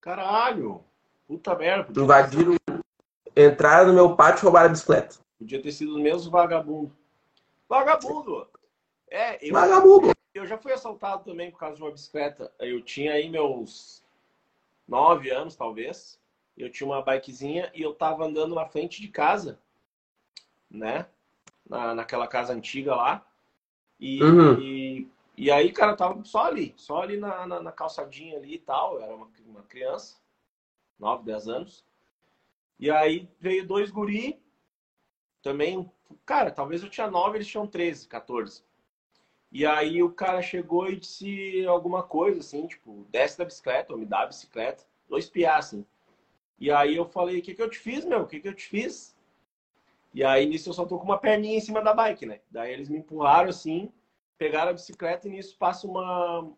Caralho! 0.00 0.84
Puta 1.26 1.54
merda. 1.54 2.00
Invadiram, 2.00 2.54
entraram 3.36 3.88
no 3.88 3.94
meu 3.94 4.16
pátio 4.16 4.42
e 4.42 4.44
roubaram 4.44 4.66
a 4.66 4.70
bicicleta. 4.70 5.16
Podia 5.38 5.62
ter 5.62 5.72
sido 5.72 5.94
os 5.94 6.02
mesmos 6.02 6.26
vagabundo. 6.26 6.94
Vagabundo! 7.68 8.46
É, 9.10 9.38
eu, 9.46 9.54
Vagabundo. 9.54 10.12
eu 10.34 10.46
já 10.46 10.58
fui 10.58 10.72
assaltado 10.72 11.24
também 11.24 11.50
por 11.50 11.58
causa 11.58 11.76
de 11.76 11.82
uma 11.82 11.90
bicicleta. 11.90 12.52
Eu 12.58 12.82
tinha 12.82 13.12
aí 13.12 13.28
meus 13.28 14.02
nove 14.86 15.30
anos, 15.30 15.56
talvez. 15.56 16.18
Eu 16.56 16.70
tinha 16.70 16.86
uma 16.86 17.02
bikezinha 17.02 17.70
e 17.74 17.82
eu 17.82 17.94
tava 17.94 18.24
andando 18.24 18.54
na 18.54 18.66
frente 18.66 19.00
de 19.00 19.08
casa, 19.08 19.58
né? 20.70 21.06
Na, 21.68 21.94
naquela 21.94 22.26
casa 22.26 22.52
antiga 22.52 22.94
lá. 22.94 23.24
E, 24.00 24.22
Uhum. 24.22 24.60
e, 24.60 25.08
e 25.36 25.50
aí, 25.50 25.72
cara, 25.72 25.96
tava 25.96 26.22
só 26.24 26.44
ali, 26.44 26.74
só 26.76 27.02
ali 27.02 27.16
na, 27.16 27.46
na, 27.46 27.62
na 27.62 27.72
calçadinha 27.72 28.36
ali 28.36 28.54
e 28.54 28.58
tal. 28.58 28.94
Eu 28.96 29.02
era 29.02 29.14
uma, 29.14 29.28
uma 29.46 29.62
criança, 29.62 30.16
9, 30.98 31.24
10 31.24 31.48
anos. 31.48 31.84
E 32.78 32.90
aí 32.90 33.28
veio 33.40 33.66
dois 33.66 33.90
guri, 33.90 34.40
também, 35.42 35.88
cara, 36.26 36.50
talvez 36.50 36.82
eu 36.82 36.90
tinha 36.90 37.10
9, 37.10 37.38
eles 37.38 37.46
tinham 37.46 37.66
13, 37.66 38.06
14. 38.08 38.62
E 39.50 39.64
aí 39.64 40.02
o 40.02 40.10
cara 40.10 40.42
chegou 40.42 40.88
e 40.88 40.96
disse 40.96 41.64
alguma 41.66 42.02
coisa, 42.02 42.40
assim, 42.40 42.66
tipo, 42.66 43.06
desce 43.10 43.38
da 43.38 43.44
bicicleta, 43.44 43.92
ou 43.92 43.98
me 43.98 44.04
dá 44.06 44.20
a 44.22 44.26
bicicleta, 44.26 44.84
dois 45.08 45.28
piá, 45.28 45.56
assim. 45.56 45.84
E 46.58 46.70
aí 46.70 46.96
eu 46.96 47.06
falei, 47.06 47.38
o 47.38 47.42
que 47.42 47.54
que 47.54 47.62
eu 47.62 47.70
te 47.70 47.78
fiz, 47.78 48.04
meu? 48.04 48.22
O 48.22 48.26
que 48.26 48.40
que 48.40 48.48
eu 48.48 48.54
te 48.54 48.66
fiz? 48.68 49.16
E 50.12 50.24
aí 50.24 50.46
nisso 50.46 50.70
eu 50.70 50.72
só 50.72 50.84
tô 50.84 50.98
com 50.98 51.04
uma 51.04 51.18
perninha 51.18 51.56
em 51.56 51.60
cima 51.60 51.82
da 51.82 51.92
bike, 51.94 52.26
né? 52.26 52.40
Daí 52.50 52.72
eles 52.72 52.88
me 52.88 52.98
empurraram 52.98 53.50
assim, 53.50 53.92
pegaram 54.36 54.70
a 54.70 54.74
bicicleta 54.74 55.28
e 55.28 55.30
nisso 55.30 55.56
passa 55.58 55.86
uma. 55.86 56.50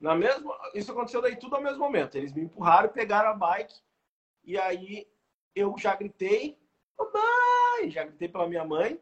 Na 0.00 0.14
mesma. 0.14 0.54
Isso 0.74 0.92
aconteceu 0.92 1.22
daí 1.22 1.36
tudo 1.36 1.56
ao 1.56 1.62
mesmo 1.62 1.78
momento. 1.78 2.16
Eles 2.16 2.32
me 2.32 2.42
empurraram, 2.42 2.88
pegaram 2.88 3.30
a 3.30 3.34
bike, 3.34 3.80
e 4.44 4.58
aí 4.58 5.06
eu 5.54 5.74
já 5.78 5.94
gritei, 5.94 6.58
mamãe! 6.98 7.90
Já 7.90 8.04
gritei 8.04 8.28
pela 8.28 8.48
minha 8.48 8.64
mãe. 8.64 9.00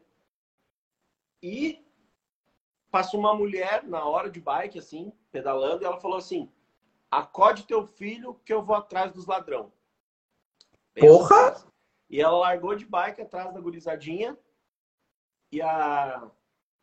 E 1.41 1.85
passou 2.89 3.19
uma 3.19 3.35
mulher 3.35 3.83
na 3.83 4.05
hora 4.05 4.29
de 4.29 4.39
bike, 4.39 4.79
assim, 4.79 5.11
pedalando, 5.31 5.83
e 5.83 5.85
ela 5.85 5.99
falou 5.99 6.17
assim: 6.17 6.49
acode 7.11 7.67
teu 7.67 7.85
filho 7.85 8.39
que 8.45 8.53
eu 8.53 8.63
vou 8.63 8.75
atrás 8.75 9.11
dos 9.11 9.25
ladrão. 9.25 9.71
Pensa 10.93 11.07
Porra! 11.07 11.74
E 12.09 12.21
ela 12.21 12.37
largou 12.37 12.75
de 12.75 12.85
bike 12.85 13.21
atrás 13.21 13.53
da 13.53 13.59
gurizadinha. 13.59 14.37
E 15.51 15.61
a, 15.61 16.29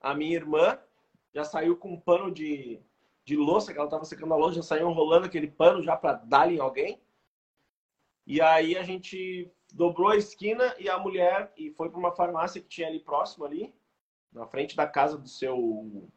a 0.00 0.14
minha 0.14 0.34
irmã 0.34 0.78
já 1.34 1.44
saiu 1.44 1.76
com 1.76 1.92
um 1.92 2.00
pano 2.00 2.30
de, 2.30 2.80
de 3.24 3.36
louça, 3.36 3.72
que 3.72 3.78
ela 3.78 3.88
tava 3.88 4.04
secando 4.04 4.34
a 4.34 4.36
louça, 4.36 4.56
já 4.56 4.62
saiu 4.62 4.90
enrolando 4.90 5.26
aquele 5.26 5.48
pano 5.48 5.82
já 5.82 5.96
para 5.96 6.14
dar 6.14 6.50
em 6.50 6.58
alguém. 6.58 7.00
E 8.26 8.40
aí 8.40 8.76
a 8.76 8.82
gente 8.82 9.50
dobrou 9.72 10.08
a 10.08 10.16
esquina 10.16 10.74
e 10.78 10.88
a 10.88 10.98
mulher 10.98 11.52
e 11.56 11.70
foi 11.70 11.88
para 11.88 11.98
uma 11.98 12.12
farmácia 12.14 12.60
que 12.60 12.68
tinha 12.68 12.86
ali 12.88 13.00
próximo 13.00 13.44
ali, 13.44 13.74
na 14.32 14.46
frente 14.46 14.76
da 14.76 14.86
casa 14.86 15.18
do 15.18 15.28
seu 15.28 16.08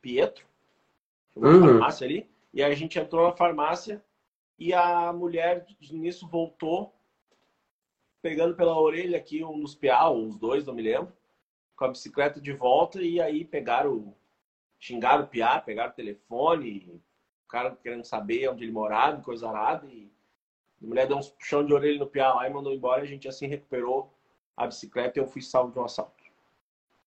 Pietro. 0.00 0.46
Uma 1.34 1.48
Uhum. 1.48 1.60
farmácia 1.60 2.06
ali. 2.06 2.28
E 2.52 2.62
a 2.62 2.72
gente 2.74 2.98
entrou 2.98 3.26
na 3.26 3.36
farmácia 3.36 4.04
e 4.58 4.72
a 4.72 5.12
mulher 5.12 5.66
nisso 5.90 6.28
voltou 6.28 6.93
pegando 8.24 8.54
pela 8.54 8.80
orelha 8.80 9.18
aqui 9.18 9.44
um 9.44 9.60
dos 9.60 9.74
piá, 9.74 10.08
ou 10.08 10.26
os 10.26 10.38
dois, 10.38 10.64
não 10.64 10.72
me 10.72 10.80
lembro, 10.80 11.12
com 11.76 11.84
a 11.84 11.88
bicicleta 11.88 12.40
de 12.40 12.54
volta 12.54 13.02
e 13.02 13.20
aí 13.20 13.44
pegaram, 13.44 14.14
xingaram 14.80 15.24
o 15.24 15.26
piá, 15.26 15.60
pegaram 15.60 15.90
o 15.90 15.94
telefone, 15.94 17.02
o 17.44 17.48
cara 17.48 17.76
querendo 17.82 18.02
saber 18.02 18.48
onde 18.48 18.64
ele 18.64 18.72
morava, 18.72 19.20
coisa 19.20 19.46
arada, 19.46 19.86
e 19.88 20.10
a 20.82 20.86
mulher 20.86 21.06
deu 21.06 21.18
um 21.18 21.22
puxão 21.22 21.66
de 21.66 21.74
orelha 21.74 21.98
no 21.98 22.06
piá 22.06 22.32
lá 22.32 22.48
e 22.48 22.50
mandou 22.50 22.72
embora, 22.72 23.02
a 23.02 23.06
gente 23.06 23.28
assim 23.28 23.46
recuperou 23.46 24.10
a 24.56 24.66
bicicleta 24.66 25.18
e 25.18 25.22
eu 25.22 25.26
fui 25.26 25.42
salvo 25.42 25.74
de 25.74 25.78
um 25.78 25.84
assalto. 25.84 26.24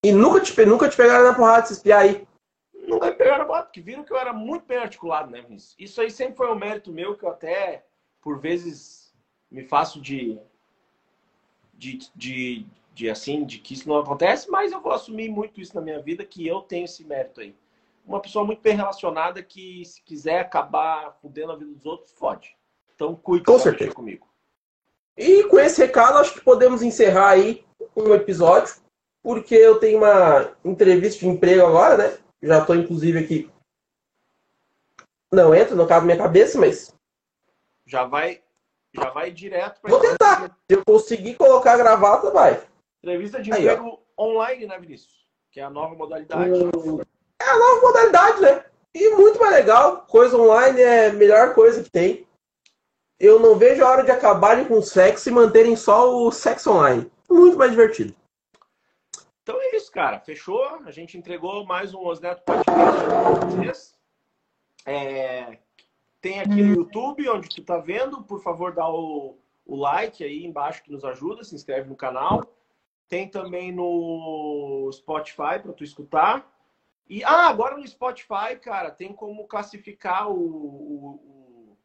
E 0.04 0.12
nunca 0.12 0.40
te, 0.40 0.66
nunca 0.68 0.88
te 0.88 0.96
pegaram 0.96 1.24
na 1.24 1.34
porrada 1.34 1.66
esses 1.66 1.80
piá 1.80 1.98
aí. 1.98 2.28
Nunca 2.76 3.08
me 3.08 3.16
pegaram 3.16 3.44
a 3.44 3.48
bota, 3.48 3.64
porque 3.64 3.82
viram 3.82 4.04
que 4.04 4.14
eu 4.14 4.18
era 4.18 4.34
muito 4.34 4.68
bem 4.68 4.78
articulado, 4.78 5.32
né, 5.32 5.42
Vinícius? 5.42 5.76
Isso 5.80 6.00
aí 6.00 6.12
sempre 6.12 6.38
foi 6.38 6.52
um 6.52 6.56
mérito 6.56 6.94
meu 6.94 7.18
que 7.18 7.26
eu 7.26 7.30
até, 7.30 7.88
por 8.22 8.40
vezes, 8.40 9.12
me 9.50 9.64
faço 9.64 10.00
de, 10.00 10.40
de, 11.78 12.00
de, 12.16 12.66
de 12.94 13.10
assim, 13.10 13.46
de 13.46 13.60
que 13.60 13.74
isso 13.74 13.88
não 13.88 14.00
acontece, 14.00 14.50
mas 14.50 14.72
eu 14.72 14.82
vou 14.82 14.92
assumir 14.92 15.30
muito 15.30 15.62
isso 15.62 15.76
na 15.76 15.82
minha 15.82 16.02
vida, 16.02 16.26
que 16.26 16.46
eu 16.46 16.62
tenho 16.62 16.86
esse 16.86 17.04
mérito 17.04 17.42
aí. 17.42 17.56
Uma 18.06 18.22
pessoa 18.22 18.46
muito 18.46 18.62
bem 18.62 18.76
relacionada 18.76 19.44
que, 19.44 19.84
se 19.86 20.02
quiser 20.02 20.40
acabar 20.40 21.18
fudendo 21.22 21.52
a 21.52 21.56
vida 21.56 21.72
dos 21.72 21.86
outros, 21.86 22.12
fode. 22.12 22.56
Então, 22.96 23.16
cuide 23.16 23.46
Com 23.46 23.60
certeza. 23.60 23.94
comigo. 23.94 24.28
E 25.16 25.44
com 25.46 25.60
esse 25.60 25.82
recado, 25.82 26.18
acho 26.18 26.34
que 26.34 26.42
podemos 26.42 26.82
encerrar 26.82 27.30
aí 27.30 27.66
um 27.96 28.14
episódio, 28.14 28.76
porque 29.22 29.56
eu 29.56 29.80
tenho 29.80 29.98
uma 29.98 30.56
entrevista 30.64 31.20
de 31.20 31.28
emprego 31.28 31.66
agora, 31.66 31.98
né? 31.98 32.18
Já 32.42 32.60
estou 32.60 32.76
inclusive 32.76 33.20
aqui. 33.20 33.52
Não 35.32 35.54
entra, 35.54 35.76
não 35.76 35.88
cabe 35.88 36.08
na 36.08 36.14
minha 36.14 36.24
cabeça, 36.26 36.58
mas 36.60 36.94
Já 37.86 38.06
vai, 38.06 38.42
já 38.98 39.10
vai 39.12 39.32
direto 39.32 39.80
para 39.82 39.90
Vou 39.92 40.00
tentar. 40.00 40.50
se 40.70 40.78
eu 40.78 40.84
conseguir 40.84 41.36
colocar 41.36 41.74
a 41.74 41.78
gravata, 41.78 42.32
vai. 42.32 42.62
entrevista 43.04 43.42
de 43.42 43.54
Aí, 43.54 43.68
ó. 43.68 43.74
emprego 43.74 44.00
online, 44.18 44.66
né, 44.66 44.80
Vinícius? 44.80 45.28
Que 45.52 45.60
é 45.60 45.64
a 45.64 45.70
nova 45.70 45.96
modalidade. 45.96 46.50
É 47.40 47.46
a 47.50 47.58
nova 47.60 47.82
modalidade, 47.82 48.42
né? 48.42 48.66
E 48.94 49.10
muito 49.16 49.40
mais 49.40 49.54
legal. 49.54 50.06
Coisa 50.08 50.38
online 50.38 50.82
é 50.82 51.08
a 51.08 51.14
melhor 51.14 51.54
coisa 51.54 51.84
que 51.84 51.90
tem. 51.90 52.28
Eu 53.20 53.40
não 53.40 53.56
vejo 53.56 53.84
a 53.84 53.90
hora 53.90 54.04
de 54.04 54.12
acabarem 54.12 54.66
com 54.66 54.76
o 54.76 54.84
sexo 54.84 55.30
e 55.30 55.32
manterem 55.32 55.76
só 55.76 56.16
o 56.16 56.32
sexo 56.32 56.72
online. 56.72 57.10
Muito 57.30 57.58
mais 57.58 57.72
divertido. 57.72 58.16
Então 59.42 59.60
é 59.62 59.76
isso, 59.76 59.92
cara. 59.92 60.20
Fechou. 60.20 60.64
A 60.86 60.92
gente 60.92 61.18
entregou 61.18 61.66
mais 61.66 61.94
um 61.94 62.06
Osneto 62.06 62.42
Podcast 62.44 62.76
para 63.06 63.46
vocês. 63.46 63.96
É, 64.86 65.58
Tem 66.28 66.42
aqui 66.42 66.62
no 66.62 66.76
YouTube, 66.76 67.30
onde 67.30 67.48
tu 67.48 67.64
tá 67.64 67.78
vendo. 67.78 68.22
Por 68.22 68.42
favor, 68.44 68.74
dá 68.74 68.86
o, 68.90 69.38
o 69.66 69.76
like 69.78 70.22
aí 70.22 70.46
embaixo 70.46 70.84
que 70.84 70.92
nos 70.92 71.06
ajuda. 71.06 71.42
Se 71.46 71.56
inscreve 71.56 71.88
no 71.88 71.96
canal. 71.96 72.44
Tem 73.08 73.30
também 73.30 73.72
no 73.72 74.90
Spotify 74.92 75.58
para 75.64 75.72
tu 75.72 75.86
escutar. 75.86 76.46
E 77.08 77.24
ah, 77.24 77.48
agora 77.48 77.78
no 77.78 77.88
Spotify, 77.88 78.60
cara, 78.62 78.92
tem 78.92 79.14
como 79.14 79.48
classificar 79.48 80.30
o, 80.30 80.34
o- 80.36 81.10
o- 81.16 81.78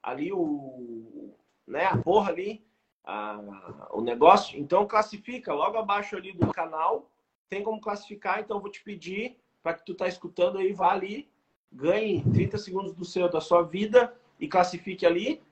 ali 0.00 0.32
o 0.32 1.34
né, 1.66 1.86
a 1.86 1.96
porra 1.98 2.30
ali 2.30 2.64
a- 3.04 3.88
o 3.92 4.00
negócio. 4.00 4.56
Então 4.56 4.86
classifica 4.86 5.52
logo 5.52 5.76
abaixo 5.76 6.14
ali 6.16 6.32
do 6.32 6.46
canal. 6.52 7.10
Tem 7.48 7.64
como 7.64 7.80
classificar, 7.80 8.38
então 8.38 8.58
eu 8.58 8.60
vou 8.60 8.70
te 8.70 8.84
pedir 8.84 9.36
para 9.64 9.74
que 9.74 9.84
tu 9.84 9.96
tá 9.96 10.06
escutando 10.06 10.58
aí, 10.58 10.72
vá 10.72 10.92
ali, 10.92 11.28
ganhe 11.74 12.22
30 12.32 12.56
segundos 12.58 12.94
do 12.94 13.04
seu 13.04 13.28
da 13.28 13.40
sua 13.40 13.62
vida 13.62 14.14
e 14.38 14.48
classifique 14.48 15.04
ali. 15.04 15.42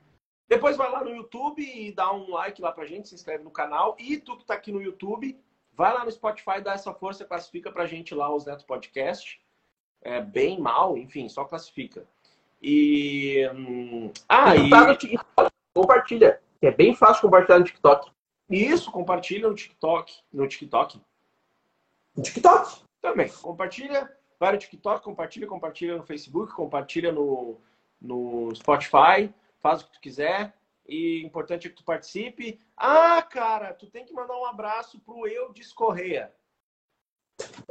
Depois 0.49 0.77
vai 0.77 0.91
lá 0.91 1.03
no 1.03 1.11
YouTube 1.11 1.63
e 1.63 1.93
dá 1.93 2.13
um 2.13 2.31
like 2.31 2.61
lá 2.61 2.71
pra 2.73 2.87
gente, 2.87 3.09
se 3.09 3.15
inscreve 3.15 3.43
no 3.43 3.51
canal. 3.51 3.97
E 3.99 4.19
tu 4.19 4.37
que 4.37 4.45
tá 4.45 4.55
aqui 4.55 4.71
no 4.71 4.83
YouTube, 4.83 5.39
vai 5.75 5.93
lá 5.93 6.05
no 6.05 6.11
Spotify, 6.11 6.61
dá 6.63 6.75
essa 6.75 6.93
força, 6.93 7.25
classifica 7.25 7.73
pra 7.73 7.87
gente 7.87 8.15
lá 8.15 8.33
os 8.35 8.45
Neto 8.45 8.65
Podcast. 8.67 9.41
É 10.03 10.21
bem 10.21 10.61
mal, 10.61 10.97
enfim, 10.97 11.29
só 11.29 11.45
classifica. 11.45 12.07
E. 12.63 13.49
hum, 13.55 14.13
Ah, 14.29 14.57
e. 14.57 14.69
Tá 14.71 14.87
no 14.87 14.97
TikTok, 14.97 15.51
compartilha. 15.75 16.41
É 16.61 16.71
bem 16.71 16.95
fácil 16.95 17.23
compartilhar 17.23 17.59
no 17.59 17.65
TikTok. 17.65 18.11
Isso, 18.49 18.91
compartilha 18.93 19.49
no 19.49 19.55
TikTok. 19.55 20.15
No 20.33 20.47
TikTok 20.47 21.01
No 22.17 22.23
TikTok. 22.23 22.83
também. 23.01 23.29
Compartilha, 23.29 24.15
vai 24.43 24.51
no 24.51 24.59
TikTok, 24.59 25.05
compartilha, 25.05 25.47
compartilha 25.47 25.97
no 25.97 26.03
Facebook, 26.03 26.53
compartilha 26.53 27.13
no, 27.13 27.61
no 28.01 28.53
Spotify, 28.57 29.33
faz 29.61 29.83
o 29.83 29.87
que 29.87 29.93
tu 29.93 30.01
quiser. 30.01 30.53
E 30.85 31.23
importante 31.25 31.69
é 31.69 31.71
que 31.71 31.77
tu 31.77 31.85
participe. 31.85 32.59
Ah, 32.77 33.23
cara, 33.23 33.73
tu 33.73 33.87
tem 33.87 34.05
que 34.05 34.13
mandar 34.13 34.37
um 34.37 34.45
abraço 34.45 34.99
pro 34.99 35.29
Eudes 35.29 35.73
Correia. 35.73 36.33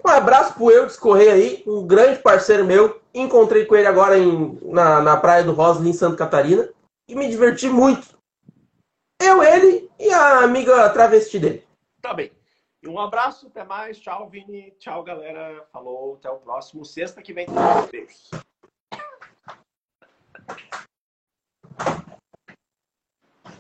Um 0.04 0.10
abraço 0.10 0.54
pro 0.54 0.72
Eudes 0.72 0.96
Correia 0.96 1.34
aí, 1.34 1.62
um 1.68 1.86
grande 1.86 2.22
parceiro 2.22 2.64
meu. 2.64 3.02
Encontrei 3.14 3.66
com 3.66 3.76
ele 3.76 3.88
agora 3.88 4.18
em, 4.18 4.58
na, 4.64 5.02
na 5.02 5.18
Praia 5.18 5.44
do 5.44 5.52
Rosa, 5.52 5.86
em 5.86 5.92
Santa 5.92 6.16
Catarina. 6.16 6.70
E 7.06 7.16
me 7.16 7.28
diverti 7.28 7.68
muito. 7.68 8.18
Eu, 9.22 9.44
ele 9.44 9.92
e 10.00 10.10
a 10.10 10.40
amiga 10.40 10.90
travesti 10.92 11.38
dele. 11.38 11.68
Tá 12.02 12.14
bem. 12.14 12.32
E 12.82 12.88
um 12.88 13.00
abraço, 13.00 13.48
até 13.48 13.64
mais. 13.64 14.00
Tchau, 14.00 14.28
Vini. 14.28 14.72
Tchau, 14.80 15.04
galera. 15.04 15.68
Falou, 15.72 16.16
até 16.16 16.30
o 16.30 16.38
próximo. 16.38 16.84
Sexta 16.84 17.22
que 17.22 17.34
vem 17.34 17.46
beijos. 17.92 18.32